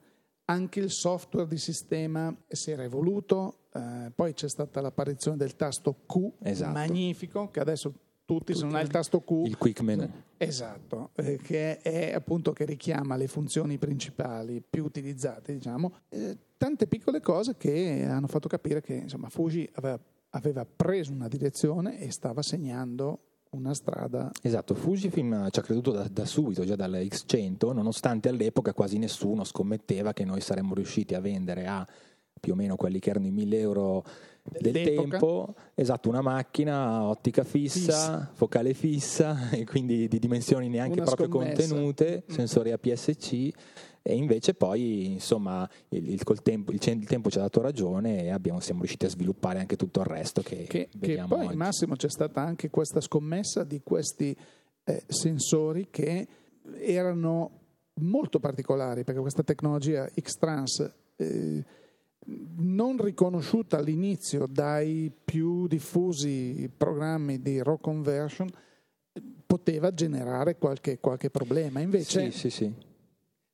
anche 0.46 0.80
il 0.80 0.90
software 0.90 1.48
di 1.48 1.56
sistema 1.56 2.34
si 2.46 2.70
era 2.70 2.82
evoluto, 2.82 3.68
eh, 3.72 4.12
poi 4.14 4.34
c'è 4.34 4.48
stata 4.48 4.80
l'apparizione 4.80 5.36
del 5.36 5.56
tasto 5.56 6.04
Q, 6.06 6.32
esatto. 6.42 6.72
magnifico, 6.72 7.50
che 7.50 7.60
adesso 7.60 7.92
tutti, 8.26 8.54
se 8.54 8.64
non 8.64 8.74
hai 8.74 8.82
il 8.82 8.88
tasto 8.88 9.22
Q. 9.22 9.46
Il 9.46 9.56
quick 9.56 9.80
menu. 9.80 10.10
Esatto, 10.36 11.10
eh, 11.14 11.38
che 11.38 11.78
è 11.78 12.12
appunto 12.12 12.52
che 12.52 12.64
richiama 12.64 13.16
le 13.16 13.26
funzioni 13.26 13.78
principali 13.78 14.62
più 14.68 14.84
utilizzate, 14.84 15.54
diciamo. 15.54 16.00
Eh, 16.10 16.36
tante 16.58 16.86
piccole 16.86 17.20
cose 17.20 17.56
che 17.56 18.04
hanno 18.06 18.26
fatto 18.26 18.48
capire 18.48 18.82
che 18.82 18.94
insomma, 18.94 19.30
Fuji 19.30 19.68
aveva, 19.74 19.98
aveva 20.34 20.64
preso 20.64 21.12
una 21.12 21.28
direzione 21.28 21.98
e 21.98 22.10
stava 22.10 22.42
segnando 22.42 23.20
una 23.50 23.72
strada. 23.72 24.30
Esatto, 24.42 24.74
Fujifilm 24.74 25.48
ci 25.50 25.60
ha 25.60 25.62
creduto 25.62 25.92
da, 25.92 26.06
da, 26.10 26.24
subito, 26.24 26.64
già 26.64 26.76
dalla 26.76 26.98
X100, 26.98 27.72
nonostante 27.72 28.28
all'epoca 28.28 28.72
quasi 28.72 28.98
nessuno 28.98 29.44
scommetteva 29.44 30.12
che 30.12 30.24
noi 30.24 30.40
saremmo 30.40 30.74
riusciti 30.74 31.14
a 31.14 31.20
vendere 31.20 31.66
a 31.66 31.86
più 32.40 32.52
o 32.52 32.56
meno 32.56 32.76
quelli 32.76 32.98
che 32.98 33.10
erano 33.10 33.26
i 33.26 33.30
1000 33.30 33.58
euro 33.58 34.04
del 34.42 34.72
D'epoca. 34.72 35.08
tempo, 35.08 35.54
esatto, 35.74 36.08
una 36.08 36.20
macchina 36.20 37.04
ottica 37.04 37.44
fissa, 37.44 37.78
fissa, 37.78 38.30
focale 38.34 38.74
fissa 38.74 39.48
e 39.54 39.64
quindi 39.64 40.08
di 40.08 40.18
dimensioni 40.18 40.68
neanche 40.68 41.00
una 41.00 41.04
proprio 41.04 41.28
scommessa. 41.28 41.68
contenute, 41.68 42.24
mm. 42.30 42.34
sensori 42.34 42.72
APS-C 42.72 43.50
e 44.06 44.16
invece 44.16 44.52
poi 44.52 45.12
insomma 45.12 45.66
il, 45.88 46.10
il, 46.10 46.22
tempo, 46.42 46.72
il, 46.72 46.78
il, 46.78 47.06
tempo, 47.06 47.30
ci 47.30 47.38
ha 47.38 47.40
dato 47.40 47.62
ragione 47.62 48.24
e 48.24 48.28
abbiamo, 48.28 48.60
siamo 48.60 48.80
riusciti 48.80 49.06
a 49.06 49.08
sviluppare 49.08 49.60
anche 49.60 49.76
tutto 49.76 50.00
il 50.00 50.06
resto 50.06 50.42
che, 50.42 50.64
che, 50.68 50.90
che 51.00 51.24
poi 51.26 51.46
oggi. 51.46 51.56
Massimo 51.56 51.96
c'è 51.96 52.10
stata 52.10 52.42
anche 52.42 52.68
questa 52.68 53.00
scommessa 53.00 53.64
di 53.64 53.80
questi 53.82 54.36
eh, 54.84 55.04
sensori 55.06 55.88
che 55.88 56.28
erano 56.80 57.60
molto 58.00 58.40
particolari 58.40 59.04
perché 59.04 59.20
questa 59.20 59.42
tecnologia 59.42 60.06
X-Trans 60.06 60.92
eh, 61.16 61.64
non 62.56 63.02
riconosciuta 63.02 63.78
all'inizio 63.78 64.44
dai 64.46 65.10
più 65.24 65.66
diffusi 65.66 66.70
programmi 66.76 67.40
di 67.40 67.62
raw 67.62 67.80
conversion 67.80 68.50
poteva 69.46 69.94
generare 69.94 70.58
qualche, 70.58 70.98
qualche 71.00 71.30
problema 71.30 71.80
invece 71.80 72.30
sì, 72.30 72.38
sì, 72.38 72.50
sì 72.50 72.92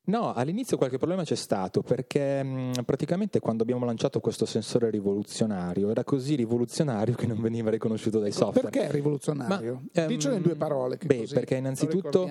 No, 0.02 0.32
all'inizio 0.32 0.76
qualche 0.76 0.96
problema 0.96 1.22
c'è 1.22 1.36
stato 1.36 1.82
perché 1.82 2.42
mh, 2.42 2.82
praticamente 2.84 3.38
quando 3.38 3.62
abbiamo 3.62 3.84
lanciato 3.84 4.18
questo 4.20 4.46
sensore 4.46 4.90
rivoluzionario 4.90 5.90
era 5.90 6.04
così 6.04 6.34
rivoluzionario 6.34 7.14
che 7.14 7.26
non 7.26 7.40
veniva 7.40 7.70
riconosciuto 7.70 8.18
dai 8.18 8.32
software. 8.32 8.70
Perché 8.70 8.90
rivoluzionario? 8.90 9.82
Ma, 9.92 10.06
Dicelo 10.06 10.34
in 10.34 10.42
due 10.42 10.56
parole. 10.56 10.98
beh, 11.04 11.28
perché 11.32 11.56
innanzitutto 11.56 12.28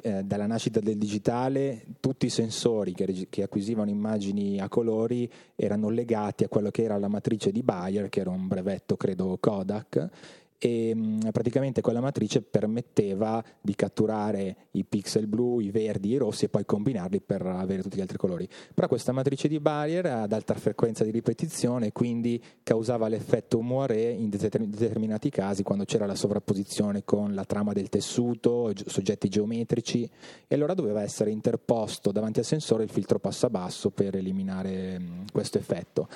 eh, 0.00 0.24
dalla 0.24 0.46
nascita 0.46 0.80
del 0.80 0.96
digitale 0.96 1.84
tutti 2.00 2.26
i 2.26 2.30
sensori 2.30 2.92
che, 2.92 3.26
che, 3.28 3.42
acquisivano 3.42 3.90
immagini 3.90 4.58
a 4.58 4.68
colori 4.68 5.30
erano 5.54 5.90
legati 5.90 6.44
a 6.44 6.48
quello 6.48 6.70
che 6.70 6.82
era 6.82 6.98
la 6.98 7.08
matrice 7.08 7.52
di 7.52 7.62
Bayer, 7.62 8.08
che 8.08 8.20
era 8.20 8.30
un 8.30 8.48
brevetto 8.48 8.96
credo 8.96 9.36
Kodak 9.38 10.10
e 10.64 10.94
praticamente 11.32 11.80
quella 11.80 12.00
matrice 12.00 12.40
permetteva 12.40 13.42
di 13.60 13.74
catturare 13.74 14.68
i 14.72 14.84
pixel 14.84 15.26
blu, 15.26 15.58
i 15.58 15.72
verdi, 15.72 16.10
i 16.10 16.16
rossi 16.16 16.44
e 16.44 16.48
poi 16.48 16.64
combinarli 16.64 17.20
per 17.20 17.44
avere 17.44 17.82
tutti 17.82 17.96
gli 17.96 18.00
altri 18.00 18.16
colori. 18.16 18.48
Però 18.72 18.86
questa 18.86 19.10
matrice 19.10 19.48
di 19.48 19.58
Bayer 19.58 20.06
ad 20.06 20.32
alta 20.32 20.54
frequenza 20.54 21.02
di 21.02 21.10
ripetizione 21.10 21.90
quindi 21.90 22.40
causava 22.62 23.08
l'effetto 23.08 23.60
moiré 23.60 24.10
in 24.10 24.28
determinati 24.28 25.30
casi 25.30 25.64
quando 25.64 25.84
c'era 25.84 26.06
la 26.06 26.14
sovrapposizione 26.14 27.02
con 27.02 27.34
la 27.34 27.44
trama 27.44 27.72
del 27.72 27.88
tessuto, 27.88 28.70
soggetti 28.86 29.28
geometrici 29.28 30.08
e 30.46 30.54
allora 30.54 30.74
doveva 30.74 31.02
essere 31.02 31.32
interposto 31.32 32.12
davanti 32.12 32.38
al 32.38 32.44
sensore 32.44 32.84
il 32.84 32.90
filtro 32.90 33.18
passo 33.18 33.46
a 33.46 33.50
basso 33.50 33.90
per 33.90 34.14
eliminare 34.14 35.24
questo 35.32 35.58
effetto. 35.58 36.06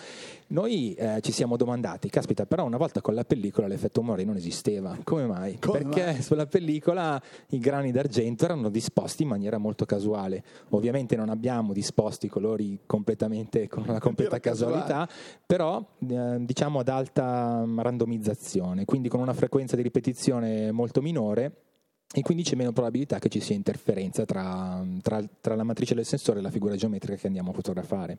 Noi 0.48 0.94
eh, 0.94 1.18
ci 1.22 1.32
siamo 1.32 1.56
domandati, 1.56 2.08
caspita, 2.08 2.46
però 2.46 2.64
una 2.64 2.76
volta 2.76 3.00
con 3.00 3.14
la 3.14 3.24
pellicola 3.24 3.66
l'effetto 3.66 4.00
moiré 4.00 4.22
non 4.22 4.36
esisteva. 4.36 4.96
Come 5.02 5.26
mai? 5.26 5.58
Come 5.58 5.78
Perché 5.78 6.04
mai? 6.04 6.22
sulla 6.22 6.46
pellicola 6.46 7.20
i 7.48 7.58
grani 7.58 7.90
d'argento 7.90 8.44
erano 8.44 8.68
disposti 8.68 9.24
in 9.24 9.28
maniera 9.28 9.58
molto 9.58 9.84
casuale. 9.84 10.44
Ovviamente 10.70 11.16
non 11.16 11.30
abbiamo 11.30 11.72
disposti 11.72 12.26
i 12.26 12.28
colori 12.28 12.78
completamente 12.86 13.66
con 13.66 13.84
una 13.88 13.98
completa 13.98 14.38
casualità, 14.38 15.08
però 15.44 15.84
eh, 16.08 16.36
diciamo 16.38 16.78
ad 16.78 16.88
alta 16.88 17.66
randomizzazione, 17.76 18.84
quindi 18.84 19.08
con 19.08 19.18
una 19.18 19.34
frequenza 19.34 19.74
di 19.74 19.82
ripetizione 19.82 20.70
molto 20.70 21.02
minore 21.02 21.52
e 22.12 22.22
quindi 22.22 22.44
c'è 22.44 22.54
meno 22.54 22.72
probabilità 22.72 23.18
che 23.18 23.28
ci 23.28 23.40
sia 23.40 23.54
interferenza 23.54 24.24
tra, 24.24 24.84
tra, 25.02 25.22
tra, 25.40 25.54
la 25.54 25.64
matrice 25.64 25.94
del 25.94 26.06
sensore 26.06 26.38
e 26.38 26.42
la 26.42 26.50
figura 26.50 26.76
geometrica 26.76 27.16
che 27.16 27.26
andiamo 27.26 27.50
a 27.50 27.54
fotografare. 27.54 28.18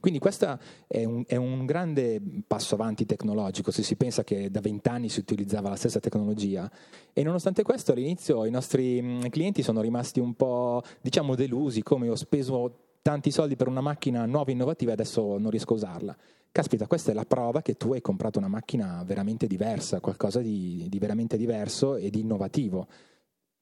Quindi 0.00 0.18
questo 0.18 0.58
è 0.86 1.04
un, 1.04 1.22
è 1.26 1.36
un 1.36 1.66
grande 1.66 2.20
passo 2.46 2.74
avanti 2.74 3.04
tecnologico, 3.04 3.70
se 3.70 3.82
si 3.82 3.96
pensa 3.96 4.24
che 4.24 4.50
da 4.50 4.60
vent'anni 4.60 5.08
si 5.08 5.20
utilizzava 5.20 5.68
la 5.68 5.76
stessa 5.76 6.00
tecnologia 6.00 6.70
e 7.12 7.22
nonostante 7.22 7.62
questo 7.62 7.92
all'inizio 7.92 8.44
i 8.46 8.50
nostri 8.50 9.00
mm, 9.00 9.20
clienti 9.26 9.62
sono 9.62 9.80
rimasti 9.82 10.18
un 10.18 10.34
po' 10.34 10.82
diciamo 11.00 11.34
delusi, 11.34 11.82
come 11.82 12.08
ho 12.08 12.16
speso 12.16 12.91
tanti 13.02 13.32
soldi 13.32 13.56
per 13.56 13.66
una 13.66 13.80
macchina 13.80 14.24
nuova 14.26 14.50
e 14.50 14.52
innovativa 14.52 14.90
e 14.90 14.94
adesso 14.94 15.36
non 15.36 15.50
riesco 15.50 15.74
a 15.74 15.76
usarla. 15.76 16.16
Caspita, 16.52 16.86
questa 16.86 17.10
è 17.10 17.14
la 17.14 17.24
prova 17.24 17.62
che 17.62 17.74
tu 17.74 17.92
hai 17.92 18.00
comprato 18.00 18.38
una 18.38 18.48
macchina 18.48 19.02
veramente 19.04 19.46
diversa, 19.46 20.00
qualcosa 20.00 20.40
di, 20.40 20.86
di 20.88 20.98
veramente 20.98 21.36
diverso 21.36 21.96
e 21.96 22.10
di 22.10 22.20
innovativo. 22.20 22.86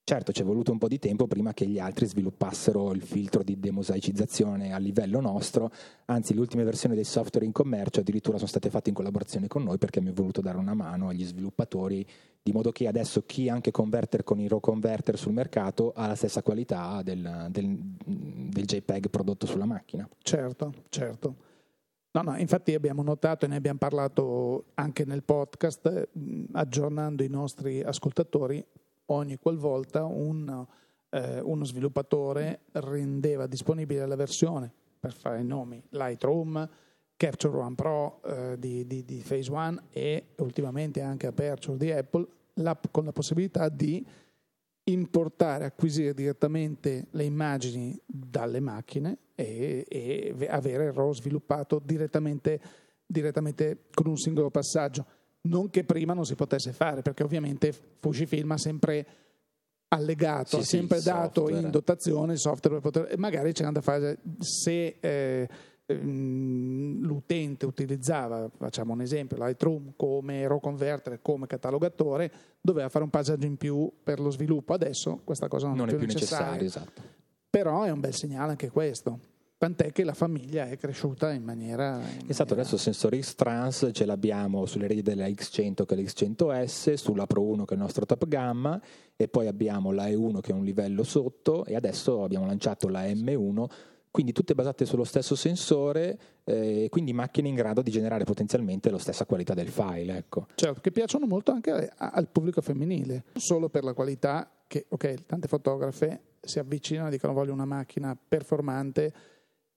Certo, 0.03 0.33
ci 0.33 0.43
è 0.43 0.45
voluto 0.45 0.73
un 0.73 0.79
po' 0.79 0.89
di 0.89 0.99
tempo 0.99 1.29
prima 1.29 1.53
che 1.53 1.67
gli 1.67 1.79
altri 1.79 2.05
sviluppassero 2.07 2.93
il 2.93 3.03
filtro 3.03 3.45
di 3.45 3.61
demosaicizzazione 3.61 4.73
a 4.73 4.79
livello 4.79 5.21
nostro, 5.21 5.71
anzi 6.07 6.35
le 6.35 6.41
ultime 6.41 6.65
versioni 6.65 6.97
del 6.97 7.05
software 7.05 7.47
in 7.47 7.53
commercio 7.53 8.01
addirittura 8.01 8.37
sono 8.37 8.49
state 8.49 8.71
fatte 8.71 8.89
in 8.89 8.95
collaborazione 8.97 9.47
con 9.47 9.63
noi 9.63 9.79
perché 9.79 10.01
mi 10.01 10.09
è 10.09 10.13
voluto 10.13 10.41
dare 10.41 10.59
una 10.59 10.75
mano 10.75 11.09
agli 11.09 11.25
sviluppatori, 11.25 12.05
di 12.43 12.51
modo 12.53 12.73
che 12.73 12.89
adesso 12.89 13.23
chi 13.25 13.49
anche 13.49 13.71
converter 13.71 14.25
con 14.25 14.41
i 14.41 14.49
RAW 14.49 14.59
converter 14.59 15.17
sul 15.17 15.33
mercato 15.33 15.93
ha 15.95 16.09
la 16.09 16.17
stessa 16.17 16.43
qualità 16.43 17.03
del, 17.03 17.47
del, 17.51 17.79
del 18.05 18.65
JPEG 18.65 19.11
prodotto 19.11 19.47
sulla 19.47 19.67
macchina. 19.67 20.09
Certo, 20.23 20.73
certo. 20.89 21.49
No, 22.13 22.23
no, 22.23 22.37
infatti 22.37 22.75
abbiamo 22.75 23.03
notato 23.05 23.45
e 23.45 23.49
ne 23.49 23.55
abbiamo 23.55 23.79
parlato 23.79 24.73
anche 24.75 25.05
nel 25.05 25.23
podcast, 25.23 26.09
aggiornando 26.53 27.23
i 27.23 27.29
nostri 27.29 27.81
ascoltatori, 27.83 28.65
ogni 29.13 29.37
qualvolta 29.37 30.05
un, 30.05 30.67
eh, 31.11 31.41
uno 31.41 31.65
sviluppatore 31.65 32.61
rendeva 32.73 33.47
disponibile 33.47 34.07
la 34.07 34.17
versione, 34.17 34.73
per 34.99 35.13
fare 35.13 35.41
i 35.41 35.45
nomi, 35.45 35.83
Lightroom, 35.91 36.69
Capture 37.17 37.57
One 37.57 37.75
Pro 37.75 38.23
eh, 38.23 38.59
di, 38.59 38.87
di, 38.87 39.05
di 39.05 39.23
Phase 39.27 39.51
One 39.51 39.83
e 39.91 40.29
ultimamente 40.39 41.01
anche 41.03 41.27
Aperture 41.27 41.77
di 41.77 41.91
Apple, 41.91 42.27
l'app 42.55 42.85
con 42.91 43.05
la 43.05 43.13
possibilità 43.13 43.69
di 43.69 44.05
importare, 44.85 45.65
acquisire 45.65 46.15
direttamente 46.15 47.07
le 47.11 47.25
immagini 47.25 47.99
dalle 48.07 48.61
macchine 48.61 49.19
e, 49.35 49.85
e 49.89 50.47
avere 50.49 50.87
il 50.87 50.93
RAW 50.93 51.13
sviluppato 51.13 51.81
direttamente, 51.85 52.61
direttamente 53.07 53.85
con 53.93 54.07
un 54.07 54.17
singolo 54.17 54.51
passaggio 54.51 55.07
non 55.43 55.71
che 55.71 55.85
prima 55.85 56.13
non 56.13 56.25
si 56.25 56.35
potesse 56.35 56.73
fare, 56.73 57.03
perché 57.03 57.23
ovviamente 57.23 57.73
Fujifilm 58.01 58.51
ha 58.53 58.59
sempre 58.59 59.07
allegato, 59.89 60.57
sì, 60.57 60.63
ha 60.63 60.65
sempre 60.65 60.99
sì, 60.99 61.05
dato 61.05 61.41
software. 61.41 61.65
in 61.65 61.71
dotazione 61.71 62.33
il 62.35 62.39
software 62.39 62.81
per 62.81 62.91
poter, 62.93 63.19
magari 63.19 63.53
c'era 63.53 63.71
da 63.71 63.81
fare 63.81 64.19
se 64.39 64.99
eh, 65.01 65.49
mm, 65.93 67.03
l'utente 67.03 67.67
utilizzava, 67.67 68.49
facciamo 68.57 68.93
un 68.93 69.01
esempio, 69.01 69.37
Lightroom 69.39 69.95
come 69.97 70.47
RAW 70.47 70.61
converter, 70.61 71.21
come 71.23 71.47
catalogatore, 71.47 72.31
doveva 72.61 72.89
fare 72.89 73.05
un 73.05 73.11
passaggio 73.11 73.47
in 73.47 73.57
più 73.57 73.91
per 74.03 74.21
lo 74.21 74.31
sviluppo. 74.31 74.75
Adesso 74.75 75.23
questa 75.25 75.49
cosa 75.49 75.69
non, 75.69 75.77
non 75.77 75.87
è 75.89 75.91
più, 75.91 75.99
più 75.99 76.07
necessaria. 76.09 76.63
Esatto. 76.63 77.03
Però 77.49 77.83
è 77.83 77.91
un 77.91 77.99
bel 77.99 78.15
segnale 78.15 78.51
anche 78.51 78.71
questo. 78.71 79.19
Tant'è 79.61 79.93
che 79.93 80.05
la 80.05 80.15
famiglia 80.15 80.71
è 80.71 80.79
cresciuta 80.79 81.35
in 81.35 81.43
maniera. 81.43 81.97
In 81.97 82.31
esatto, 82.31 82.55
maniera... 82.55 82.61
adesso 82.63 82.79
Sensor 82.79 83.15
X 83.15 83.35
Trans 83.35 83.91
ce 83.93 84.07
l'abbiamo 84.07 84.65
sulle 84.65 84.87
reti 84.87 85.03
della 85.03 85.27
X100 85.27 85.85
che 85.85 85.95
è 85.95 85.99
l'X100S, 85.99 86.95
sulla 86.95 87.27
Pro 87.27 87.43
1 87.43 87.67
che 87.67 87.75
è 87.75 87.77
il 87.77 87.83
nostro 87.83 88.07
top 88.07 88.27
gamma, 88.27 88.81
e 89.15 89.29
poi 89.29 89.49
abbiamo 89.49 89.93
la 89.93 90.07
E1 90.07 90.41
che 90.41 90.53
è 90.53 90.55
un 90.55 90.65
livello 90.65 91.03
sotto, 91.03 91.67
e 91.67 91.75
adesso 91.75 92.25
abbiamo 92.25 92.47
lanciato 92.47 92.89
la 92.89 93.03
M1 93.03 93.67
quindi 94.11 94.33
tutte 94.33 94.55
basate 94.55 94.87
sullo 94.87 95.05
stesso 95.05 95.35
sensore, 95.35 96.19
eh, 96.45 96.87
quindi 96.89 97.13
macchine 97.13 97.49
in 97.49 97.55
grado 97.55 97.83
di 97.83 97.91
generare 97.91 98.25
potenzialmente 98.25 98.91
la 98.91 98.97
stessa 98.97 99.27
qualità 99.27 99.53
del 99.53 99.69
file. 99.69 100.17
Ecco. 100.17 100.47
Certo, 100.55 100.81
che 100.81 100.91
piacciono 100.91 101.27
molto 101.27 101.53
anche 101.53 101.93
al 101.99 102.29
pubblico 102.29 102.63
femminile, 102.63 103.25
non 103.35 103.43
solo 103.43 103.69
per 103.69 103.85
la 103.85 103.93
qualità, 103.93 104.51
che 104.67 104.87
ok, 104.89 105.27
tante 105.27 105.49
fotografe 105.49 106.23
si 106.41 106.59
avvicinano 106.59 107.09
e 107.09 107.11
dicono 107.11 107.35
voglio 107.35 107.53
una 107.53 107.67
macchina 107.67 108.17
performante, 108.17 109.13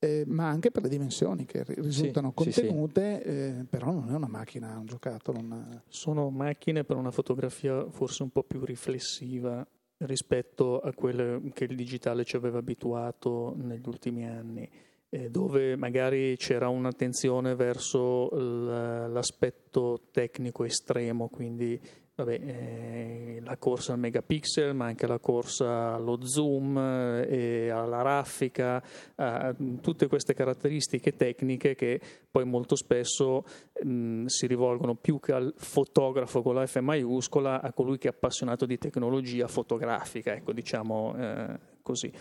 eh, 0.03 0.25
ma 0.27 0.49
anche 0.49 0.69
per 0.69 0.83
le 0.83 0.89
dimensioni 0.89 1.45
che 1.45 1.63
risultano 1.65 2.33
sì, 2.35 2.51
contenute, 2.51 3.21
sì, 3.23 3.29
sì. 3.29 3.35
Eh, 3.35 3.65
però 3.69 3.91
non 3.91 4.09
è 4.09 4.15
una 4.15 4.27
macchina, 4.27 4.77
un 4.77 4.85
giocattolo. 4.85 5.39
Una... 5.39 5.81
Sono 5.87 6.29
macchine 6.29 6.83
per 6.83 6.97
una 6.97 7.11
fotografia 7.11 7.89
forse 7.89 8.23
un 8.23 8.29
po' 8.29 8.43
più 8.43 8.65
riflessiva 8.65 9.65
rispetto 9.99 10.79
a 10.79 10.91
quelle 10.93 11.41
che 11.53 11.63
il 11.63 11.77
digitale 11.77 12.25
ci 12.25 12.35
aveva 12.35 12.57
abituato 12.57 13.53
negli 13.55 13.87
ultimi 13.87 14.27
anni, 14.27 14.69
eh, 15.07 15.29
dove 15.29 15.77
magari 15.77 16.35
c'era 16.35 16.67
un'attenzione 16.67 17.55
verso 17.55 18.29
l'aspetto 18.33 20.09
tecnico 20.11 20.65
estremo, 20.65 21.29
quindi 21.29 21.79
vabbè, 22.15 22.39
eh, 22.41 23.39
la 23.43 23.57
corsa 23.57 23.93
al 23.93 23.99
megapixel, 23.99 24.75
ma 24.75 24.85
anche 24.85 25.07
la 25.07 25.19
corsa 25.19 25.95
allo 25.95 26.23
zoom 26.25 26.77
eh, 26.77 27.69
alla 27.69 28.01
raffica, 28.01 28.81
eh, 29.15 29.55
tutte 29.81 30.07
queste 30.07 30.33
caratteristiche 30.33 31.15
tecniche 31.15 31.75
che 31.75 31.99
poi 32.29 32.45
molto 32.45 32.75
spesso 32.75 33.43
mh, 33.83 33.89
mm, 33.89 34.25
si 34.25 34.47
rivolgono 34.47 34.95
più 34.95 35.19
che 35.19 35.33
al 35.33 35.53
fotografo 35.57 36.41
con 36.41 36.55
la 36.55 36.65
F 36.65 36.79
maiuscola 36.79 37.61
a 37.61 37.73
colui 37.73 37.97
che 37.97 38.09
è 38.09 38.11
appassionato 38.11 38.65
di 38.65 38.77
tecnologia 38.77 39.47
fotografica, 39.47 40.33
ecco, 40.33 40.53
diciamo 40.53 41.15
eh, 41.17 41.59
così. 41.81 42.11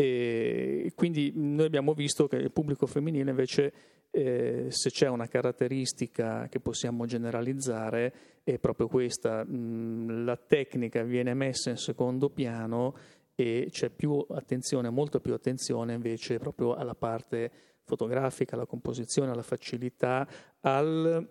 E 0.00 0.92
quindi 0.94 1.32
noi 1.34 1.66
abbiamo 1.66 1.92
visto 1.92 2.28
che 2.28 2.36
il 2.36 2.52
pubblico 2.52 2.86
femminile 2.86 3.30
invece 3.30 3.72
eh, 4.12 4.66
se 4.68 4.90
c'è 4.90 5.08
una 5.08 5.26
caratteristica 5.26 6.46
che 6.48 6.60
possiamo 6.60 7.04
generalizzare 7.04 8.14
è 8.44 8.60
proprio 8.60 8.86
questa, 8.86 9.44
mh, 9.44 10.22
la 10.22 10.36
tecnica 10.36 11.02
viene 11.02 11.34
messa 11.34 11.70
in 11.70 11.78
secondo 11.78 12.30
piano 12.30 12.94
e 13.34 13.70
c'è 13.72 13.90
più 13.90 14.24
attenzione, 14.30 14.88
molto 14.88 15.18
più 15.18 15.34
attenzione 15.34 15.94
invece 15.94 16.38
proprio 16.38 16.74
alla 16.74 16.94
parte 16.94 17.50
fotografica, 17.82 18.54
alla 18.54 18.66
composizione, 18.66 19.32
alla 19.32 19.42
facilità, 19.42 20.28
al 20.60 21.28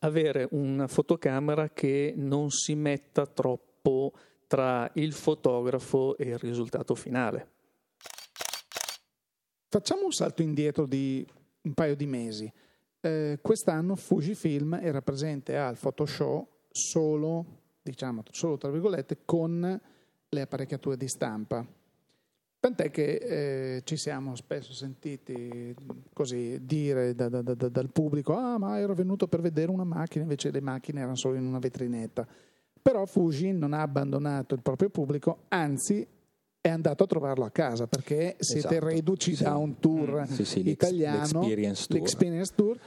avere 0.00 0.48
una 0.50 0.86
fotocamera 0.86 1.70
che 1.70 2.12
non 2.14 2.50
si 2.50 2.74
metta 2.74 3.24
troppo 3.24 4.12
tra 4.46 4.90
il 4.96 5.14
fotografo 5.14 6.14
e 6.18 6.28
il 6.28 6.38
risultato 6.38 6.94
finale. 6.94 7.54
Facciamo 9.68 10.04
un 10.04 10.12
salto 10.12 10.42
indietro 10.42 10.86
di 10.86 11.26
un 11.62 11.74
paio 11.74 11.96
di 11.96 12.06
mesi. 12.06 12.50
Eh, 13.00 13.38
quest'anno 13.42 13.96
Fujifilm 13.96 14.74
era 14.74 15.02
presente 15.02 15.56
al 15.56 15.76
Photoshop 15.76 16.48
solo, 16.70 17.44
diciamo, 17.82 18.22
solo 18.30 18.56
tra 18.58 18.70
virgolette, 18.70 19.18
con 19.24 19.80
le 20.28 20.40
apparecchiature 20.40 20.96
di 20.96 21.08
stampa. 21.08 21.66
Tant'è 22.58 22.90
che 22.90 23.76
eh, 23.76 23.82
ci 23.84 23.96
siamo 23.96 24.34
spesso 24.34 24.72
sentiti 24.72 25.74
così 26.12 26.58
dire 26.64 27.14
da, 27.14 27.28
da, 27.28 27.42
da, 27.42 27.54
dal 27.54 27.90
pubblico: 27.90 28.34
Ah, 28.34 28.58
ma 28.58 28.78
ero 28.78 28.94
venuto 28.94 29.26
per 29.26 29.40
vedere 29.40 29.70
una 29.70 29.84
macchina, 29.84 30.22
invece 30.22 30.50
le 30.50 30.60
macchine 30.60 31.00
erano 31.00 31.16
solo 31.16 31.36
in 31.36 31.44
una 31.44 31.58
vetrinetta. 31.58 32.26
Però 32.80 33.04
Fuji 33.04 33.52
non 33.52 33.72
ha 33.72 33.82
abbandonato 33.82 34.54
il 34.54 34.62
proprio 34.62 34.90
pubblico, 34.90 35.44
anzi 35.48 36.06
è 36.66 36.70
andato 36.70 37.04
a 37.04 37.06
trovarlo 37.06 37.44
a 37.44 37.50
casa 37.50 37.86
perché 37.86 38.36
siete 38.38 38.76
esatto. 38.76 38.88
reduci 38.88 39.36
sì. 39.36 39.44
da 39.44 39.56
un 39.56 39.78
tour 39.78 40.22
mm. 40.22 40.32
sì, 40.32 40.44
sì, 40.44 40.68
italiano, 40.68 41.20
l'experience 41.40 41.86
tour. 41.86 42.00
l'experience 42.00 42.52
tour. 42.54 42.78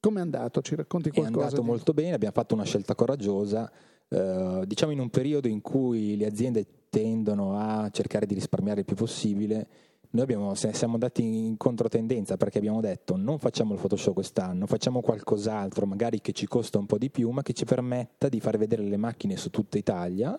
Come 0.00 0.18
è 0.18 0.22
andato? 0.22 0.60
Ci 0.60 0.74
racconti 0.74 1.10
qualcosa? 1.10 1.38
È 1.38 1.44
andato 1.44 1.62
molto 1.62 1.92
bene, 1.92 2.14
abbiamo 2.14 2.34
fatto 2.34 2.54
una 2.54 2.64
scelta 2.64 2.96
coraggiosa, 2.96 3.70
eh, 4.08 4.62
diciamo 4.66 4.90
in 4.90 4.98
un 4.98 5.10
periodo 5.10 5.46
in 5.46 5.60
cui 5.60 6.16
le 6.16 6.26
aziende 6.26 6.66
tendono 6.90 7.56
a 7.56 7.88
cercare 7.90 8.26
di 8.26 8.34
risparmiare 8.34 8.80
il 8.80 8.86
più 8.86 8.96
possibile. 8.96 9.68
Noi 10.10 10.24
abbiamo, 10.24 10.54
siamo 10.54 10.94
andati 10.94 11.22
in 11.22 11.56
controtendenza 11.56 12.36
perché 12.36 12.58
abbiamo 12.58 12.80
detto 12.80 13.16
non 13.16 13.38
facciamo 13.38 13.74
il 13.74 13.80
Photoshop 13.80 14.14
quest'anno, 14.14 14.66
facciamo 14.66 15.00
qualcos'altro 15.00 15.86
magari 15.86 16.20
che 16.20 16.32
ci 16.32 16.46
costa 16.46 16.78
un 16.78 16.86
po' 16.86 16.98
di 16.98 17.08
più 17.08 17.30
ma 17.30 17.42
che 17.42 17.52
ci 17.52 17.64
permetta 17.64 18.28
di 18.28 18.40
far 18.40 18.58
vedere 18.58 18.82
le 18.82 18.96
macchine 18.96 19.36
su 19.36 19.50
tutta 19.50 19.78
Italia. 19.78 20.38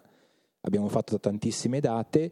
Abbiamo 0.65 0.87
fatto 0.89 1.19
tantissime 1.19 1.79
date, 1.79 2.31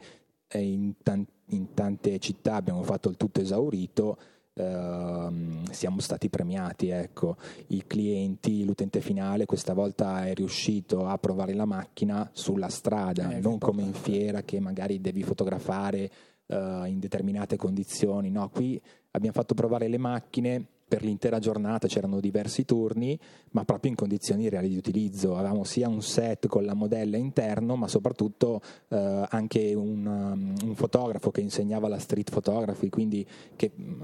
in, 0.60 0.94
tan- 1.02 1.26
in, 1.48 1.74
tante 1.74 2.20
città 2.20 2.56
abbiamo 2.56 2.84
fatto 2.84 3.10
il 3.10 3.18
tutto 3.18 3.42
esaurito, 3.42 4.18
Uh, 4.54 5.64
siamo 5.72 6.02
stati 6.02 6.30
premiati, 6.30 6.90
ecco. 6.90 7.38
i 7.68 7.86
clienti, 7.88 8.66
l'utente 8.66 9.00
finale 9.00 9.46
questa 9.46 9.74
volta 9.74 10.26
è 10.28 10.34
riuscito 10.34 11.08
a 11.08 11.18
provare 11.18 11.54
la 11.54 11.64
macchina 11.64 12.30
sulla 12.34 12.68
strada, 12.68 13.32
eh, 13.32 13.40
non 13.40 13.58
come 13.60 13.82
in 13.82 13.94
fiera 13.94 14.42
che 14.42 14.60
magari 14.60 15.00
devi 15.00 15.24
fotografare 15.24 16.12
uh, 16.48 16.84
in 16.84 17.00
determinate 17.00 17.56
condizioni, 17.56 18.30
no, 18.30 18.50
qui 18.50 18.80
abbiamo 19.12 19.34
fatto 19.34 19.54
provare 19.54 19.88
le 19.88 19.98
macchine 19.98 20.66
per 20.92 21.06
l'intera 21.06 21.40
giornata 21.40 21.88
c'erano 21.88 22.20
diversi 22.20 22.66
turni, 22.66 23.18
ma 23.52 23.64
proprio 23.64 23.92
in 23.92 23.96
condizioni 23.96 24.50
reali 24.50 24.68
di 24.68 24.76
utilizzo. 24.76 25.38
Avevamo 25.38 25.64
sia 25.64 25.88
un 25.88 26.02
set 26.02 26.48
con 26.48 26.66
la 26.66 26.74
modella 26.74 27.16
interno, 27.16 27.78
ma 27.78 27.88
soprattutto 27.88 28.60
eh, 28.90 29.26
anche 29.30 29.74
un, 29.74 30.06
um, 30.06 30.54
un, 30.68 30.76
fotografo 30.76 31.32
che 31.32 31.40
insegnava 31.40 31.88
la 31.88 31.98
street 31.98 32.30
photography, 32.30 32.90
quindi 32.90 33.26
che 33.56 33.72
mm, 33.74 34.02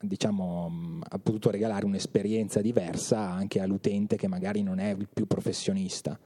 diciamo, 0.00 1.00
ha 1.06 1.18
potuto 1.18 1.50
regalare 1.50 1.84
un'esperienza 1.84 2.62
diversa 2.62 3.18
anche 3.18 3.60
all'utente 3.60 4.16
che 4.16 4.26
magari 4.26 4.62
non 4.62 4.78
è 4.78 4.94
il 4.94 5.08
più 5.12 5.26
professionista. 5.26 6.18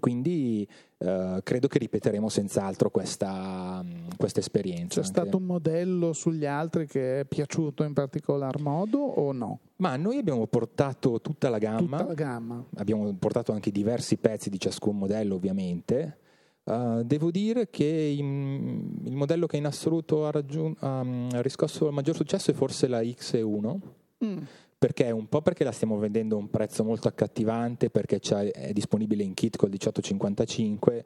Quindi 0.00 0.66
eh, 0.98 1.40
credo 1.44 1.68
che 1.68 1.78
ripeteremo 1.78 2.28
senz'altro 2.28 2.90
questa, 2.90 3.84
questa 4.16 4.40
esperienza. 4.40 5.00
C'è 5.00 5.06
stato 5.06 5.36
un 5.36 5.44
modello 5.44 6.12
sugli 6.12 6.46
altri 6.46 6.86
che 6.86 7.20
è 7.20 7.24
piaciuto 7.24 7.84
in 7.84 7.92
particolar 7.92 8.58
modo 8.58 8.98
o 8.98 9.32
no? 9.32 9.60
Ma 9.76 9.96
noi 9.96 10.18
abbiamo 10.18 10.46
portato 10.46 11.20
tutta 11.20 11.48
la 11.48 11.58
gamma, 11.58 11.98
tutta 11.98 12.06
la 12.06 12.14
gamma. 12.14 12.64
abbiamo 12.76 13.12
portato 13.14 13.52
anche 13.52 13.70
diversi 13.70 14.16
pezzi 14.16 14.50
di 14.50 14.58
ciascun 14.58 14.98
modello 14.98 15.36
ovviamente. 15.36 16.18
Uh, 16.62 17.02
devo 17.02 17.30
dire 17.30 17.70
che 17.70 17.84
in, 17.84 19.00
il 19.04 19.16
modello 19.16 19.46
che 19.46 19.56
in 19.56 19.66
assoluto 19.66 20.26
ha, 20.26 20.30
raggiun- 20.30 20.76
ha 20.80 21.40
riscosso 21.40 21.86
il 21.86 21.92
maggior 21.92 22.14
successo 22.14 22.50
è 22.50 22.54
forse 22.54 22.86
la 22.86 23.00
X1. 23.00 23.78
Mm 24.24 24.38
perché 24.80 25.10
un 25.10 25.28
po' 25.28 25.42
perché 25.42 25.62
la 25.62 25.72
stiamo 25.72 25.98
vendendo 25.98 26.36
a 26.36 26.38
un 26.38 26.48
prezzo 26.48 26.84
molto 26.84 27.06
accattivante, 27.06 27.90
perché 27.90 28.18
è 28.50 28.72
disponibile 28.72 29.22
in 29.22 29.34
kit 29.34 29.58
col 29.58 29.68
1855 29.68 31.04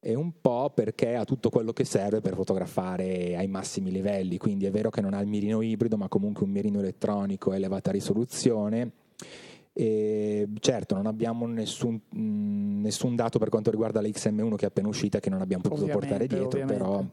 e 0.00 0.14
un 0.14 0.40
po' 0.40 0.72
perché 0.74 1.14
ha 1.14 1.26
tutto 1.26 1.50
quello 1.50 1.74
che 1.74 1.84
serve 1.84 2.22
per 2.22 2.34
fotografare 2.34 3.36
ai 3.36 3.46
massimi 3.46 3.90
livelli, 3.90 4.38
quindi 4.38 4.64
è 4.64 4.70
vero 4.70 4.88
che 4.88 5.02
non 5.02 5.12
ha 5.12 5.20
il 5.20 5.26
mirino 5.26 5.60
ibrido, 5.60 5.98
ma 5.98 6.08
comunque 6.08 6.46
un 6.46 6.52
mirino 6.52 6.78
elettronico 6.78 7.50
a 7.50 7.56
elevata 7.56 7.90
risoluzione. 7.90 8.92
E 9.74 10.48
certo, 10.60 10.94
non 10.94 11.04
abbiamo 11.04 11.46
nessun, 11.46 12.00
mh, 12.08 12.80
nessun, 12.80 13.16
dato 13.16 13.38
per 13.38 13.50
quanto 13.50 13.70
riguarda 13.70 14.00
la 14.00 14.08
XM1 14.08 14.54
che 14.54 14.64
è 14.64 14.68
appena 14.68 14.88
uscita, 14.88 15.20
che 15.20 15.28
non 15.28 15.42
abbiamo 15.42 15.62
potuto 15.62 15.82
ovviamente, 15.82 16.06
portare 16.08 16.26
dietro, 16.26 16.46
ovviamente. 16.46 16.82
però. 16.82 17.04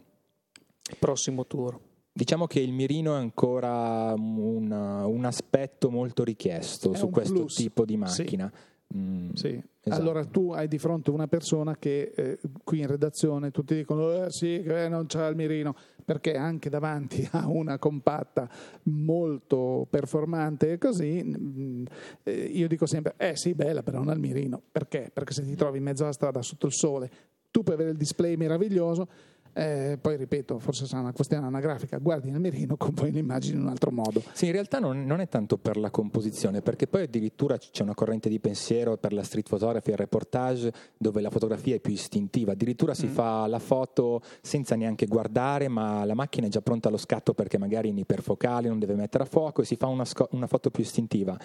Prossimo 1.00 1.46
tour. 1.46 1.80
Diciamo 2.14 2.46
che 2.46 2.60
il 2.60 2.74
mirino 2.74 3.16
è 3.16 3.20
ancora 3.20 4.14
un, 4.18 4.70
un 4.70 5.26
aspetto 5.26 5.90
molto 5.90 6.24
richiesto 6.24 6.92
è 6.92 6.98
su 6.98 7.10
questo 7.10 7.34
plus. 7.34 7.56
tipo 7.56 7.86
di 7.86 7.98
macchina. 7.98 8.52
Sì. 8.54 8.98
Mm, 8.98 9.32
sì. 9.34 9.64
Esatto. 9.84 10.02
Allora 10.02 10.26
tu 10.26 10.52
hai 10.52 10.68
di 10.68 10.78
fronte 10.78 11.10
una 11.10 11.28
persona 11.28 11.76
che 11.76 12.12
eh, 12.16 12.40
qui 12.64 12.82
in 12.82 12.88
redazione 12.88 13.50
tutti 13.50 13.74
dicono 13.74 14.26
eh, 14.26 14.30
sì, 14.30 14.62
eh, 14.62 14.88
non 14.90 15.08
c'ha 15.08 15.26
il 15.26 15.36
mirino, 15.36 15.76
perché 16.06 16.36
anche 16.36 16.70
davanti 16.70 17.28
a 17.34 17.48
una 17.48 17.80
compatta 17.80 18.48
molto 18.84 19.88
performante 19.90 20.74
e 20.74 20.78
così, 20.78 21.24
mh, 21.24 21.38
mm, 21.40 21.86
eh, 22.24 22.32
io 22.32 22.68
dico 22.68 22.86
sempre, 22.86 23.16
eh 23.18 23.36
sì, 23.36 23.56
bella, 23.56 23.82
però 23.82 24.00
non 24.00 24.10
ha 24.10 24.14
il 24.14 24.20
mirino. 24.20 24.62
Perché? 24.72 25.10
Perché 25.12 25.34
se 25.34 25.44
ti 25.44 25.56
trovi 25.56 25.80
in 25.80 25.84
mezzo 25.84 26.04
alla 26.04 26.14
strada 26.14 26.44
sotto 26.44 26.68
il 26.68 26.74
sole, 26.74 27.10
tu 27.50 27.64
puoi 27.64 27.76
avere 27.76 27.92
il 27.92 27.98
display 27.98 28.36
meraviglioso, 28.36 29.08
eh, 29.54 29.98
poi 30.00 30.18
ripeto, 30.18 30.60
forse 30.60 30.86
sarà 30.86 31.02
una 31.02 31.12
questione 31.12 31.46
anagrafica, 31.46 31.98
guardi 31.98 32.30
nel 32.32 32.40
mirino, 32.40 32.76
componi 32.78 33.12
l'immagine 33.12 33.58
in 33.58 33.64
un 33.64 33.70
altro 33.70 33.92
modo. 33.92 34.22
Sì, 34.34 34.46
in 34.46 34.52
realtà 34.54 34.80
non, 34.80 35.06
non, 35.06 35.20
è 35.20 35.28
tanto 35.28 35.58
per 35.58 35.78
la 35.78 35.90
composizione, 35.90 36.62
perché 36.62 36.88
poi 36.88 37.04
addirittura 37.04 37.58
c'è 37.58 37.84
una 37.84 37.94
corrente 37.94 38.30
di 38.30 38.40
pensiero 38.40 38.98
per 38.98 39.14
la 39.14 39.24
street 39.24 39.50
photography 39.50 39.90
e 39.90 39.94
il 39.94 39.98
reportage 39.98 40.72
dove 40.98 41.22
la 41.22 41.30
fotografia 41.30 41.76
è 41.76 41.80
più 41.80 41.94
istintiva, 41.94 42.54
addirittura 42.54 42.94
si 42.94 43.08
mm. 43.08 43.12
fa 43.12 43.48
la 43.48 43.60
foto 43.60 44.22
senza 44.42 44.76
neanche 44.76 45.08
guardare, 45.08 45.68
ma 45.68 46.06
la 46.06 46.14
macchina 46.14 46.48
è 46.48 46.50
già 46.50 46.62
pronta 46.62 46.88
allo 46.88 46.98
scatto 46.98 47.34
perché 47.34 47.58
magari 47.58 47.90
in 47.90 47.98
iperfocale 47.98 48.68
non 48.68 48.80
deve 48.80 48.96
mettere 48.96 49.24
a 49.24 49.28
fuoco 49.28 49.62
e 49.62 49.66
si 49.66 49.76
fa 49.76 49.88
una, 49.88 50.06
sco- 50.06 50.30
una 50.32 50.48
foto 50.48 50.70
più 50.70 50.84
istintiva. 50.84 51.38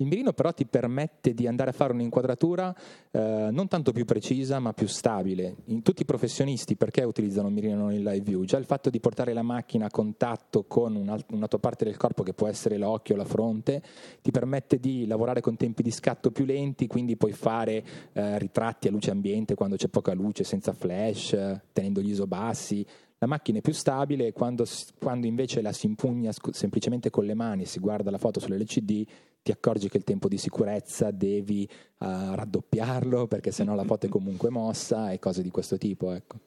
Il 0.00 0.06
mirino 0.06 0.32
però 0.32 0.52
ti 0.52 0.64
permette 0.64 1.34
di 1.34 1.48
andare 1.48 1.70
a 1.70 1.72
fare 1.72 1.92
un'inquadratura 1.92 2.72
eh, 3.10 3.48
non 3.50 3.66
tanto 3.66 3.90
più 3.90 4.04
precisa 4.04 4.60
ma 4.60 4.72
più 4.72 4.86
stabile. 4.86 5.56
In 5.66 5.82
tutti 5.82 6.02
i 6.02 6.04
professionisti 6.04 6.76
perché 6.76 7.02
utilizzano 7.02 7.48
il 7.48 7.54
mirino 7.54 7.92
il 7.92 8.04
live 8.04 8.20
view? 8.20 8.44
Già 8.44 8.58
il 8.58 8.64
fatto 8.64 8.90
di 8.90 9.00
portare 9.00 9.32
la 9.32 9.42
macchina 9.42 9.86
a 9.86 9.90
contatto 9.90 10.66
con 10.68 10.94
una, 10.94 11.48
tua 11.48 11.58
parte 11.58 11.84
del 11.84 11.96
corpo 11.96 12.22
che 12.22 12.32
può 12.32 12.46
essere 12.46 12.76
l'occhio 12.76 13.16
la 13.16 13.24
fronte 13.24 13.82
ti 14.22 14.30
permette 14.30 14.78
di 14.78 15.04
lavorare 15.04 15.40
con 15.40 15.56
tempi 15.56 15.82
di 15.82 15.90
scatto 15.90 16.30
più 16.30 16.44
lenti, 16.44 16.86
quindi 16.86 17.16
puoi 17.16 17.32
fare 17.32 17.84
eh, 18.12 18.38
ritratti 18.38 18.86
a 18.86 18.92
luce 18.92 19.10
ambiente 19.10 19.56
quando 19.56 19.74
c'è 19.74 19.88
poca 19.88 20.14
luce, 20.14 20.44
senza 20.44 20.72
flash, 20.72 21.36
tenendo 21.72 22.00
gli 22.00 22.10
iso 22.10 22.28
bassi, 22.28 22.86
la 23.18 23.26
macchina 23.26 23.58
è 23.58 23.62
più 23.62 23.72
stabile 23.72 24.32
quando, 24.32 24.64
quando, 25.00 25.26
invece 25.26 25.60
la 25.60 25.72
si 25.72 25.86
impugna 25.86 26.30
semplicemente 26.52 27.10
con 27.10 27.24
le 27.24 27.34
mani 27.34 27.62
e 27.62 27.66
si 27.66 27.80
guarda 27.80 28.12
la 28.12 28.18
foto 28.18 28.38
sull'LCD 28.38 29.06
ti 29.48 29.54
accorgi 29.54 29.88
che 29.88 29.96
il 29.96 30.04
tempo 30.04 30.28
di 30.28 30.36
sicurezza 30.36 31.10
devi 31.10 31.66
uh, 32.00 32.34
raddoppiarlo 32.34 33.26
perché 33.26 33.50
sennò 33.50 33.74
la 33.74 33.84
foto 33.84 34.04
è 34.04 34.08
comunque 34.10 34.50
mossa 34.50 35.10
e 35.10 35.18
cose 35.18 35.40
di 35.40 35.48
questo 35.48 35.78
tipo. 35.78 36.12
Ecco. 36.12 36.38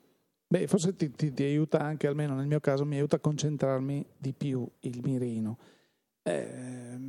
Beh, 0.46 0.68
forse 0.68 0.96
ti, 0.96 1.10
ti, 1.10 1.34
ti, 1.34 1.42
aiuta 1.42 1.80
anche, 1.80 2.06
almeno 2.06 2.36
nel 2.36 2.46
mio 2.46 2.60
caso, 2.60 2.86
mi 2.86 2.98
aiuta 2.98 3.16
a 3.16 3.20
concentrarmi 3.20 4.06
di 4.16 4.34
più 4.34 4.70
il 4.82 5.00
mirino. 5.02 5.58
Eh, 6.22 7.00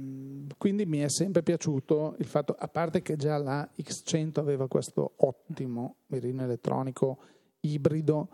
quindi 0.56 0.86
mi 0.86 1.00
è 1.00 1.10
sempre 1.10 1.42
piaciuto 1.42 2.14
il 2.20 2.26
fatto, 2.26 2.56
a 2.58 2.68
parte 2.68 3.02
che 3.02 3.16
già 3.16 3.36
la 3.36 3.68
X100 3.76 4.38
aveva 4.38 4.68
questo 4.68 5.12
ottimo 5.16 5.96
mirino 6.06 6.42
elettronico 6.42 7.18
ibrido 7.60 8.28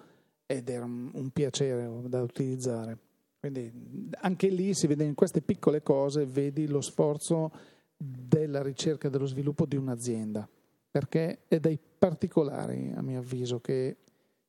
ed 0.46 0.68
era 0.68 0.84
un, 0.84 1.10
un 1.12 1.30
piacere 1.30 1.90
da 2.04 2.22
utilizzare. 2.22 2.98
Quindi 3.40 3.72
anche 4.20 4.48
lì 4.48 4.74
si 4.74 4.86
vede 4.86 5.04
in 5.04 5.14
queste 5.14 5.40
piccole 5.40 5.82
cose, 5.82 6.26
vedi 6.26 6.66
lo 6.66 6.80
sforzo 6.80 7.52
della 7.96 8.62
ricerca 8.62 9.08
e 9.08 9.10
dello 9.10 9.26
sviluppo 9.26 9.64
di 9.64 9.76
un'azienda, 9.76 10.48
perché 10.90 11.40
è 11.46 11.60
dai 11.60 11.78
particolari, 11.98 12.92
a 12.94 13.02
mio 13.02 13.20
avviso, 13.20 13.60
che 13.60 13.96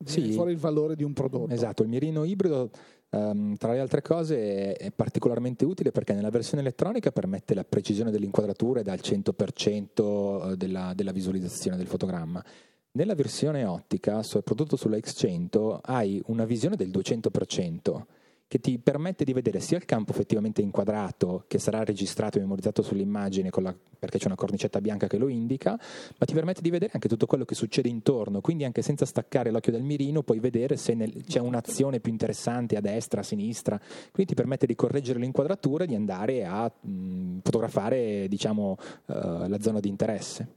sì, 0.03 0.31
fuori 0.31 0.53
il 0.53 0.57
valore 0.57 0.95
di 0.95 1.03
un 1.03 1.13
prodotto. 1.13 1.53
Esatto, 1.53 1.83
il 1.83 1.89
mirino 1.89 2.23
ibrido 2.23 2.69
Um, 3.11 3.55
tra 3.55 3.71
le 3.71 3.79
altre 3.79 4.03
cose 4.03 4.73
è 4.73 4.91
particolarmente 4.91 5.65
utile 5.65 5.89
perché 5.89 6.13
nella 6.13 6.29
versione 6.29 6.61
elettronica 6.61 7.11
permette 7.11 7.55
la 7.55 7.63
precisione 7.63 8.11
dell'inquadratura 8.11 8.83
dal 8.83 8.99
100% 9.01 10.53
della, 10.53 10.93
della, 10.93 11.11
visualizzazione 11.11 11.75
del 11.75 11.87
fotogramma. 11.87 12.43
Nella 12.91 13.15
versione 13.15 13.65
ottica, 13.65 14.21
soprattutto 14.21 14.75
sulla 14.75 14.97
X100, 14.97 15.79
hai 15.81 16.21
una 16.27 16.45
visione 16.45 16.75
del 16.75 16.89
200% 16.89 18.03
che 18.49 18.59
ti 18.59 18.79
permette 18.79 19.23
di 19.23 19.31
vedere 19.31 19.59
sia 19.59 19.77
il 19.77 19.85
campo 19.85 20.11
effettivamente 20.11 20.63
inquadrato, 20.63 21.43
che 21.47 21.59
sarà 21.59 21.83
registrato 21.83 22.39
e 22.39 22.41
memorizzato 22.41 22.81
sull'immagine 22.81 23.51
la, 23.57 23.75
perché 23.99 24.17
c'è 24.17 24.25
una 24.25 24.35
cornicetta 24.35 24.81
bianca 24.81 25.05
che 25.05 25.19
lo 25.19 25.27
indica, 25.27 25.79
ma 26.17 26.25
ti 26.25 26.33
permette 26.33 26.59
di 26.59 26.71
vedere 26.71 26.91
anche 26.95 27.07
tutto 27.07 27.27
quello 27.27 27.45
che 27.45 27.53
succede 27.53 27.89
intorno, 27.89 28.41
quindi 28.41 28.63
anche 28.63 28.81
senza 28.81 29.05
staccare 29.05 29.51
l'occhio 29.51 29.71
dal 29.71 29.83
mirino 29.83 30.23
puoi 30.23 30.39
vedere 30.39 30.77
se 30.77 30.95
nel, 30.95 31.25
c'è 31.25 31.39
un'azione 31.39 31.99
più 31.99 32.11
interessante 32.11 32.75
a 32.75 32.81
destra, 32.81 33.21
a 33.21 33.23
sinistra, 33.23 33.77
quindi 34.11 34.33
ti 34.33 34.33
permette 34.33 34.65
di 34.65 34.73
correggere 34.73 35.19
l'inquadratura 35.19 35.83
e 35.83 35.87
di 35.87 35.93
andare 35.93 36.43
a 36.43 36.65
mh, 36.65 37.41
fotografare 37.43 38.27
diciamo, 38.27 38.77
uh, 39.05 39.47
la 39.47 39.59
zona 39.59 39.79
di 39.79 39.89
interesse. 39.89 40.55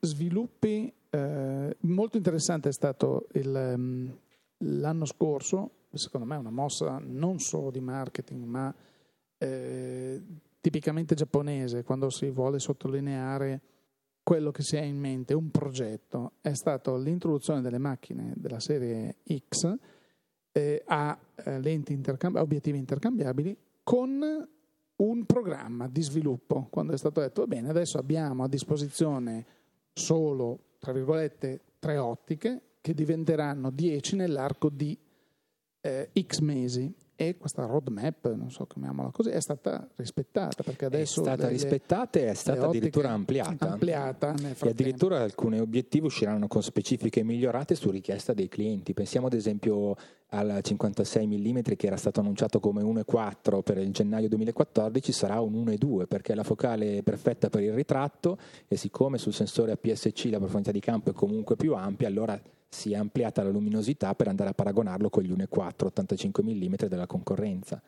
Sviluppi, 0.00 0.90
eh, 1.10 1.76
molto 1.80 2.16
interessante 2.16 2.70
è 2.70 2.72
stato 2.72 3.26
il, 3.34 3.74
um, 3.76 4.18
l'anno 4.56 5.04
scorso 5.04 5.70
secondo 5.98 6.26
me 6.26 6.36
è 6.36 6.38
una 6.38 6.50
mossa 6.50 7.00
non 7.02 7.38
solo 7.38 7.70
di 7.70 7.80
marketing, 7.80 8.44
ma 8.44 8.74
eh, 9.38 10.22
tipicamente 10.60 11.14
giapponese, 11.14 11.82
quando 11.82 12.10
si 12.10 12.30
vuole 12.30 12.58
sottolineare 12.58 13.60
quello 14.22 14.50
che 14.52 14.62
si 14.62 14.76
ha 14.76 14.82
in 14.82 14.98
mente, 14.98 15.34
un 15.34 15.50
progetto, 15.50 16.34
è 16.40 16.54
stato 16.54 16.96
l'introduzione 16.96 17.60
delle 17.60 17.78
macchine 17.78 18.32
della 18.36 18.60
serie 18.60 19.16
X 19.48 19.76
eh, 20.52 20.82
a 20.86 21.18
eh, 21.34 21.60
lenti 21.60 21.92
intercambi- 21.92 22.38
obiettivi 22.38 22.78
intercambiabili 22.78 23.56
con 23.82 24.48
un 24.94 25.24
programma 25.24 25.88
di 25.88 26.02
sviluppo. 26.02 26.68
Quando 26.70 26.92
è 26.92 26.96
stato 26.96 27.20
detto, 27.20 27.40
va 27.40 27.46
bene, 27.48 27.68
adesso 27.68 27.98
abbiamo 27.98 28.44
a 28.44 28.48
disposizione 28.48 29.44
solo, 29.92 30.76
tra 30.78 30.92
virgolette, 30.92 31.60
tre 31.78 31.96
ottiche 31.96 32.76
che 32.80 32.94
diventeranno 32.94 33.70
10 33.70 34.16
nell'arco 34.16 34.68
di 34.68 34.96
eh, 35.82 36.10
X 36.26 36.38
mesi 36.38 36.92
e 37.14 37.36
questa 37.36 37.66
roadmap, 37.66 38.32
non 38.34 38.50
so 38.50 38.66
chiamiamola 38.66 39.10
così, 39.10 39.30
è 39.30 39.40
stata 39.40 39.86
rispettata 39.96 40.62
perché 40.62 40.86
adesso 40.86 41.20
è 41.20 41.24
stata 41.24 41.44
le, 41.44 41.52
rispettata 41.52 42.18
e 42.18 42.28
è 42.28 42.34
stata 42.34 42.66
addirittura 42.66 43.10
ampliata. 43.10 43.70
ampliata 43.70 44.34
e 44.34 44.68
addirittura 44.68 45.20
alcuni 45.20 45.60
obiettivi 45.60 46.06
usciranno 46.06 46.48
con 46.48 46.62
specifiche 46.62 47.22
migliorate 47.22 47.74
su 47.74 47.90
richiesta 47.90 48.32
dei 48.32 48.48
clienti. 48.48 48.94
Pensiamo 48.94 49.26
ad 49.26 49.34
esempio 49.34 49.94
al 50.30 50.60
56 50.62 51.26
mm 51.26 51.58
che 51.76 51.86
era 51.86 51.96
stato 51.96 52.20
annunciato 52.20 52.58
come 52.58 52.82
1.4 52.82 53.60
per 53.62 53.78
il 53.78 53.92
gennaio 53.92 54.28
2014 54.28 55.12
sarà 55.12 55.40
un 55.40 55.52
1.2 55.52 56.06
perché 56.06 56.34
la 56.34 56.42
focale 56.42 56.98
è 56.98 57.02
perfetta 57.02 57.50
per 57.50 57.62
il 57.62 57.74
ritratto 57.74 58.38
e 58.66 58.76
siccome 58.76 59.18
sul 59.18 59.34
sensore 59.34 59.72
APS-C 59.72 60.28
la 60.30 60.38
profondità 60.38 60.72
di 60.72 60.80
campo 60.80 61.10
è 61.10 61.12
comunque 61.12 61.56
più 61.56 61.74
ampia 61.74 62.08
allora 62.08 62.40
si 62.72 62.92
è 62.92 62.96
ampliata 62.96 63.42
la 63.42 63.50
luminosità 63.50 64.14
per 64.14 64.28
andare 64.28 64.50
a 64.50 64.54
paragonarlo 64.54 65.10
con 65.10 65.22
gli 65.22 65.30
1.4 65.30 65.84
85 65.84 66.42
mm 66.42 66.74
della 66.88 67.06
concorrenza. 67.06 67.82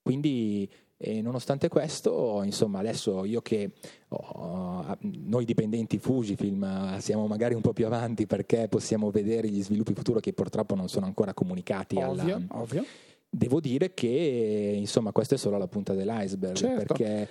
Quindi, 0.00 0.70
eh, 0.96 1.20
nonostante 1.20 1.68
questo, 1.68 2.40
insomma, 2.44 2.78
adesso 2.78 3.24
io 3.24 3.42
che 3.42 3.72
oh, 4.08 4.96
noi 5.00 5.44
dipendenti 5.44 5.98
Fujifilm 5.98 6.98
siamo 6.98 7.26
magari 7.26 7.54
un 7.54 7.60
po' 7.60 7.72
più 7.72 7.86
avanti 7.86 8.26
perché 8.26 8.68
possiamo 8.68 9.10
vedere 9.10 9.48
gli 9.48 9.62
sviluppi 9.62 9.94
futuri 9.94 10.20
che 10.20 10.32
purtroppo 10.32 10.76
non 10.76 10.88
sono 10.88 11.06
ancora 11.06 11.34
comunicati. 11.34 11.96
Ovvio, 11.96 12.36
alla... 12.36 12.46
ovvio. 12.50 12.84
Devo 13.28 13.60
dire 13.60 13.94
che 13.94 14.74
insomma 14.76 15.10
questa 15.10 15.34
è 15.34 15.38
solo 15.38 15.58
la 15.58 15.68
punta 15.68 15.94
dell'iceberg 15.94 16.56
certo. 16.56 16.94
perché 16.94 17.28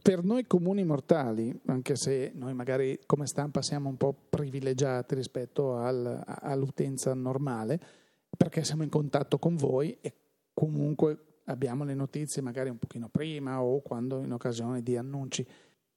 per 0.00 0.24
noi 0.24 0.46
comuni 0.46 0.84
mortali, 0.84 1.54
anche 1.66 1.96
se 1.96 2.32
noi 2.34 2.54
magari 2.54 2.98
come 3.04 3.26
stampa 3.26 3.60
siamo 3.60 3.90
un 3.90 3.96
po' 3.96 4.14
privilegiati 4.28 5.14
rispetto 5.14 5.76
al, 5.76 6.22
all'utenza 6.24 7.12
normale, 7.12 7.78
perché 8.36 8.64
siamo 8.64 8.84
in 8.84 8.88
contatto 8.88 9.38
con 9.38 9.56
voi 9.56 9.96
e 10.00 10.14
comunque 10.54 11.40
abbiamo 11.44 11.84
le 11.84 11.94
notizie 11.94 12.40
magari 12.40 12.70
un 12.70 12.78
pochino 12.78 13.08
prima 13.10 13.62
o 13.62 13.80
quando 13.80 14.22
in 14.22 14.32
occasione 14.32 14.82
di 14.82 14.96
annunci. 14.96 15.46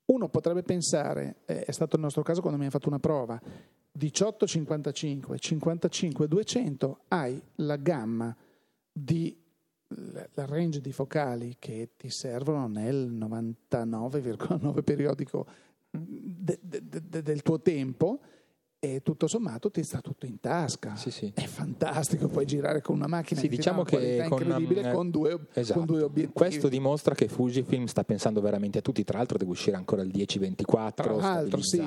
Uno 0.05 0.27
potrebbe 0.27 0.63
pensare, 0.63 1.37
è 1.45 1.71
stato 1.71 1.95
il 1.95 2.01
nostro 2.01 2.21
caso 2.21 2.41
quando 2.41 2.59
mi 2.59 2.65
ha 2.65 2.71
fatto 2.71 2.89
una 2.89 2.99
prova, 2.99 3.39
1855, 3.91 5.37
55, 5.37 6.27
200, 6.27 6.99
hai 7.07 7.41
la 7.55 7.75
gamma 7.77 8.35
di 8.91 9.37
la 10.33 10.45
range 10.45 10.81
di 10.81 10.91
focali 10.91 11.55
che 11.57 11.91
ti 11.97 12.09
servono 12.09 12.67
nel 12.67 13.11
99,9 13.11 14.83
periodico 14.83 15.47
de, 15.89 16.59
de, 16.61 16.81
de, 16.83 17.21
del 17.23 17.41
tuo 17.41 17.59
tempo 17.59 18.21
e 18.81 19.01
tutto 19.03 19.27
sommato 19.27 19.69
ti 19.69 19.83
sta 19.83 19.99
tutto 19.99 20.25
in 20.25 20.39
tasca. 20.39 20.95
Sì, 20.95 21.11
sì. 21.11 21.31
È 21.35 21.45
fantastico, 21.45 22.27
puoi 22.27 22.45
girare 22.45 22.81
con 22.81 22.95
una 22.95 23.07
macchina 23.07 23.41
sì, 23.41 23.49
diciamo 23.49 23.83
che 23.83 24.25
con, 24.29 24.39
incredibile 24.39 24.87
um, 24.87 24.93
con, 24.93 25.09
due, 25.09 25.37
esatto. 25.53 25.79
con, 25.79 25.87
due, 25.87 26.03
obiettivi. 26.03 26.33
Questo 26.33 26.69
dimostra 26.69 27.13
che 27.13 27.27
Fujifilm 27.27 27.85
sta 27.85 28.05
pensando 28.05 28.39
veramente 28.39 28.77
a 28.77 28.81
tutti, 28.81 29.03
tra 29.03 29.17
l'altro 29.17 29.37
deve 29.37 29.51
uscire 29.51 29.75
ancora 29.75 30.01
il 30.01 30.11
1024 30.13 31.03
tra 31.03 31.13
l'altro, 31.13 31.61
sì. 31.61 31.85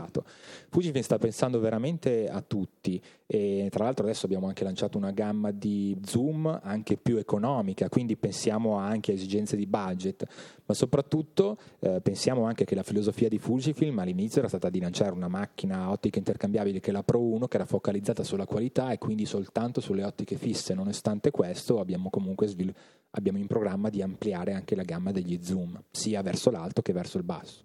Fujifilm 0.69 1.03
sta 1.03 1.19
pensando 1.19 1.61
veramente 1.61 2.29
a 2.29 2.43
tutti 2.43 3.01
e 3.27 3.69
tra 3.71 3.85
l'altro 3.85 4.05
adesso 4.05 4.27
abbiamo 4.27 4.47
anche 4.47 4.63
lanciato 4.63 4.99
una 4.99 5.11
gamma 5.11 5.51
di 5.53 5.99
zoom 6.05 6.61
anche 6.63 6.99
più 6.99 7.17
economica, 7.17 7.89
quindi 7.89 8.15
pensiamo 8.17 8.77
anche 8.77 9.13
a 9.13 9.15
esigenze 9.15 9.57
di 9.57 9.65
budget, 9.65 10.27
ma 10.67 10.75
soprattutto 10.75 11.57
eh, 11.79 12.01
pensiamo 12.03 12.45
anche 12.45 12.67
che 12.67 12.75
la 12.75 12.83
filosofia 12.83 13.31
di 13.31 13.39
Fujifilm 13.39 13.99
all'inizio 13.99 14.41
era 14.41 14.49
stata 14.49 14.69
di 14.69 14.81
lanciare 14.81 15.13
una 15.13 15.29
macchina 15.29 15.91
ottica 15.91 16.19
intercambiabile 16.19 16.81
che 16.83 16.93
la 16.93 17.03
Pro 17.03 17.23
1 17.23 17.49
che 17.49 17.57
era 17.57 17.65
focalizzata 17.65 18.23
sulla 18.23 18.45
qualità 18.45 18.93
e 18.93 18.99
quindi 18.99 19.25
soltanto 19.25 19.81
sulle 19.81 20.05
ottiche 20.05 20.37
fisse. 20.37 20.75
Nonostante 20.75 21.31
questo 21.31 21.81
abbiamo 21.81 22.11
comunque 22.11 22.47
svil- 22.47 22.75
abbiamo 23.13 23.39
in 23.39 23.47
programma 23.47 23.89
di 23.89 24.03
ampliare 24.03 24.53
anche 24.53 24.77
la 24.77 24.83
gamma 24.83 25.13
degli 25.13 25.43
zoom, 25.43 25.83
sia 25.91 26.21
verso 26.21 26.51
l'alto 26.51 26.83
che 26.83 26.93
verso 26.93 27.17
il 27.17 27.25
basso. 27.25 27.65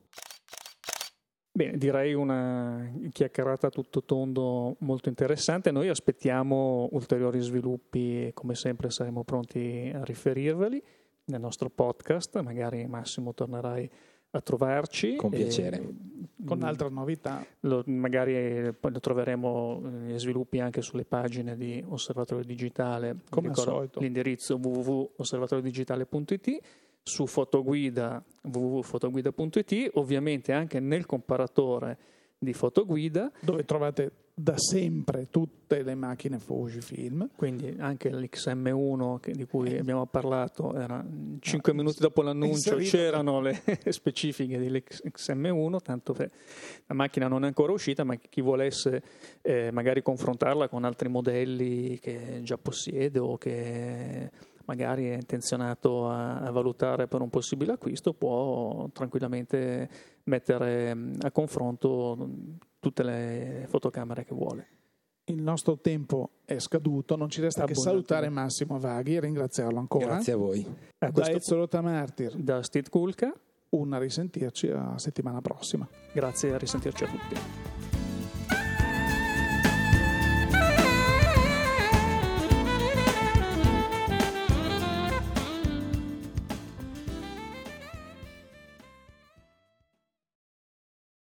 Bene, 1.51 1.77
direi 1.77 2.13
una 2.13 2.87
chiacchierata 3.11 3.69
tutto 3.69 4.03
tondo 4.03 4.75
molto 4.81 5.09
interessante. 5.09 5.71
Noi 5.71 5.89
aspettiamo 5.89 6.87
ulteriori 6.91 7.39
sviluppi 7.39 8.27
e 8.27 8.33
come 8.33 8.53
sempre 8.53 8.91
saremo 8.91 9.23
pronti 9.23 9.91
a 9.91 10.03
riferirveli 10.03 10.83
nel 11.25 11.39
nostro 11.39 11.71
podcast. 11.71 12.39
Magari 12.41 12.85
Massimo 12.85 13.33
tornerai 13.33 13.89
a 14.31 14.41
trovarci. 14.41 15.15
Con 15.15 15.31
piacere. 15.31 15.77
E, 15.77 15.93
con 16.45 16.63
altre 16.63 16.89
novità. 16.89 17.45
Lo, 17.61 17.83
magari 17.85 18.73
poi 18.73 18.91
lo 18.91 18.99
troveremo 18.99 19.81
gli 20.05 20.13
eh, 20.13 20.19
sviluppi 20.19 20.59
anche 20.59 20.81
sulle 20.81 21.05
pagine 21.05 21.57
di 21.57 21.83
Osservatorio 21.87 22.43
Digitale. 22.43 23.17
Come 23.29 23.49
al 23.49 23.55
solito. 23.55 23.99
L'indirizzo 23.99 24.55
www.osservatoriodigitale.it 24.55 26.59
su 27.03 27.25
fotoguida 27.25 28.23
www.fotoguida.it, 28.41 29.91
ovviamente 29.93 30.51
anche 30.51 30.79
nel 30.79 31.05
comparatore 31.05 31.97
di 32.37 32.53
fotoguida. 32.53 33.31
Dove 33.39 33.65
trovate 33.65 34.11
da 34.39 34.55
sempre 34.55 35.31
tutte 35.31 35.81
le 35.81 35.95
macchine 35.95 36.37
Fujifilm. 36.37 37.29
Quindi 37.35 37.75
anche 37.79 38.11
l'XM1 38.11 39.19
che, 39.19 39.31
di 39.31 39.45
cui 39.45 39.73
eh. 39.73 39.79
abbiamo 39.79 40.05
parlato, 40.05 40.75
era 40.75 41.03
5 41.39 41.73
no, 41.73 41.77
minuti 41.79 41.99
dopo 41.99 42.21
l'annuncio 42.21 42.75
c'erano 42.75 43.41
le 43.41 43.59
specifiche 43.89 44.59
dell'XM1, 44.59 45.81
tanto 45.81 46.13
che 46.13 46.29
la 46.85 46.93
macchina 46.93 47.27
non 47.27 47.45
è 47.45 47.47
ancora 47.47 47.71
uscita, 47.71 48.03
ma 48.03 48.13
chi 48.15 48.41
volesse 48.41 49.01
eh, 49.41 49.71
magari 49.71 50.03
confrontarla 50.03 50.67
con 50.67 50.83
altri 50.83 51.09
modelli 51.09 51.97
che 51.97 52.41
già 52.43 52.59
possiede 52.59 53.17
o 53.17 53.37
che 53.39 54.29
magari 54.65 55.07
è 55.07 55.15
intenzionato 55.15 56.09
a, 56.09 56.41
a, 56.41 56.51
valutare 56.51 57.07
per 57.07 57.21
un 57.21 57.29
possibile 57.31 57.71
acquisto, 57.71 58.13
può 58.13 58.87
tranquillamente 58.93 59.89
mettere 60.25 60.95
a 61.21 61.31
confronto 61.31 62.29
tutte 62.87 63.03
le 63.03 63.65
fotocamere 63.67 64.23
che 64.23 64.33
vuole. 64.33 64.67
il 65.25 65.41
nostro 65.41 65.77
tempo 65.77 66.29
è 66.45 66.57
scaduto, 66.57 67.17
non 67.17 67.29
ci 67.29 67.41
resta 67.41 67.65
che 67.65 67.75
salutare 67.75 68.29
Massimo 68.29 68.79
Vaghi 68.79 69.15
e 69.15 69.19
ringraziarlo 69.19 69.77
ancora. 69.77 70.05
Grazie 70.05 70.33
a 70.33 70.37
voi. 70.37 70.65
A 70.99 71.09
da 71.09 71.29
Ezio 71.29 71.57
Rotamartir. 71.57 72.35
Da 72.37 72.63
Steve 72.63 72.89
Kulka. 72.89 73.33
Un 73.69 73.91
a 73.91 73.97
risentirci 73.97 74.67
la 74.69 74.93
settimana 74.97 75.41
prossima. 75.41 75.85
Grazie, 76.13 76.53
a 76.53 76.57
risentirci 76.57 77.03
a 77.03 77.07
tutti. 77.07 77.86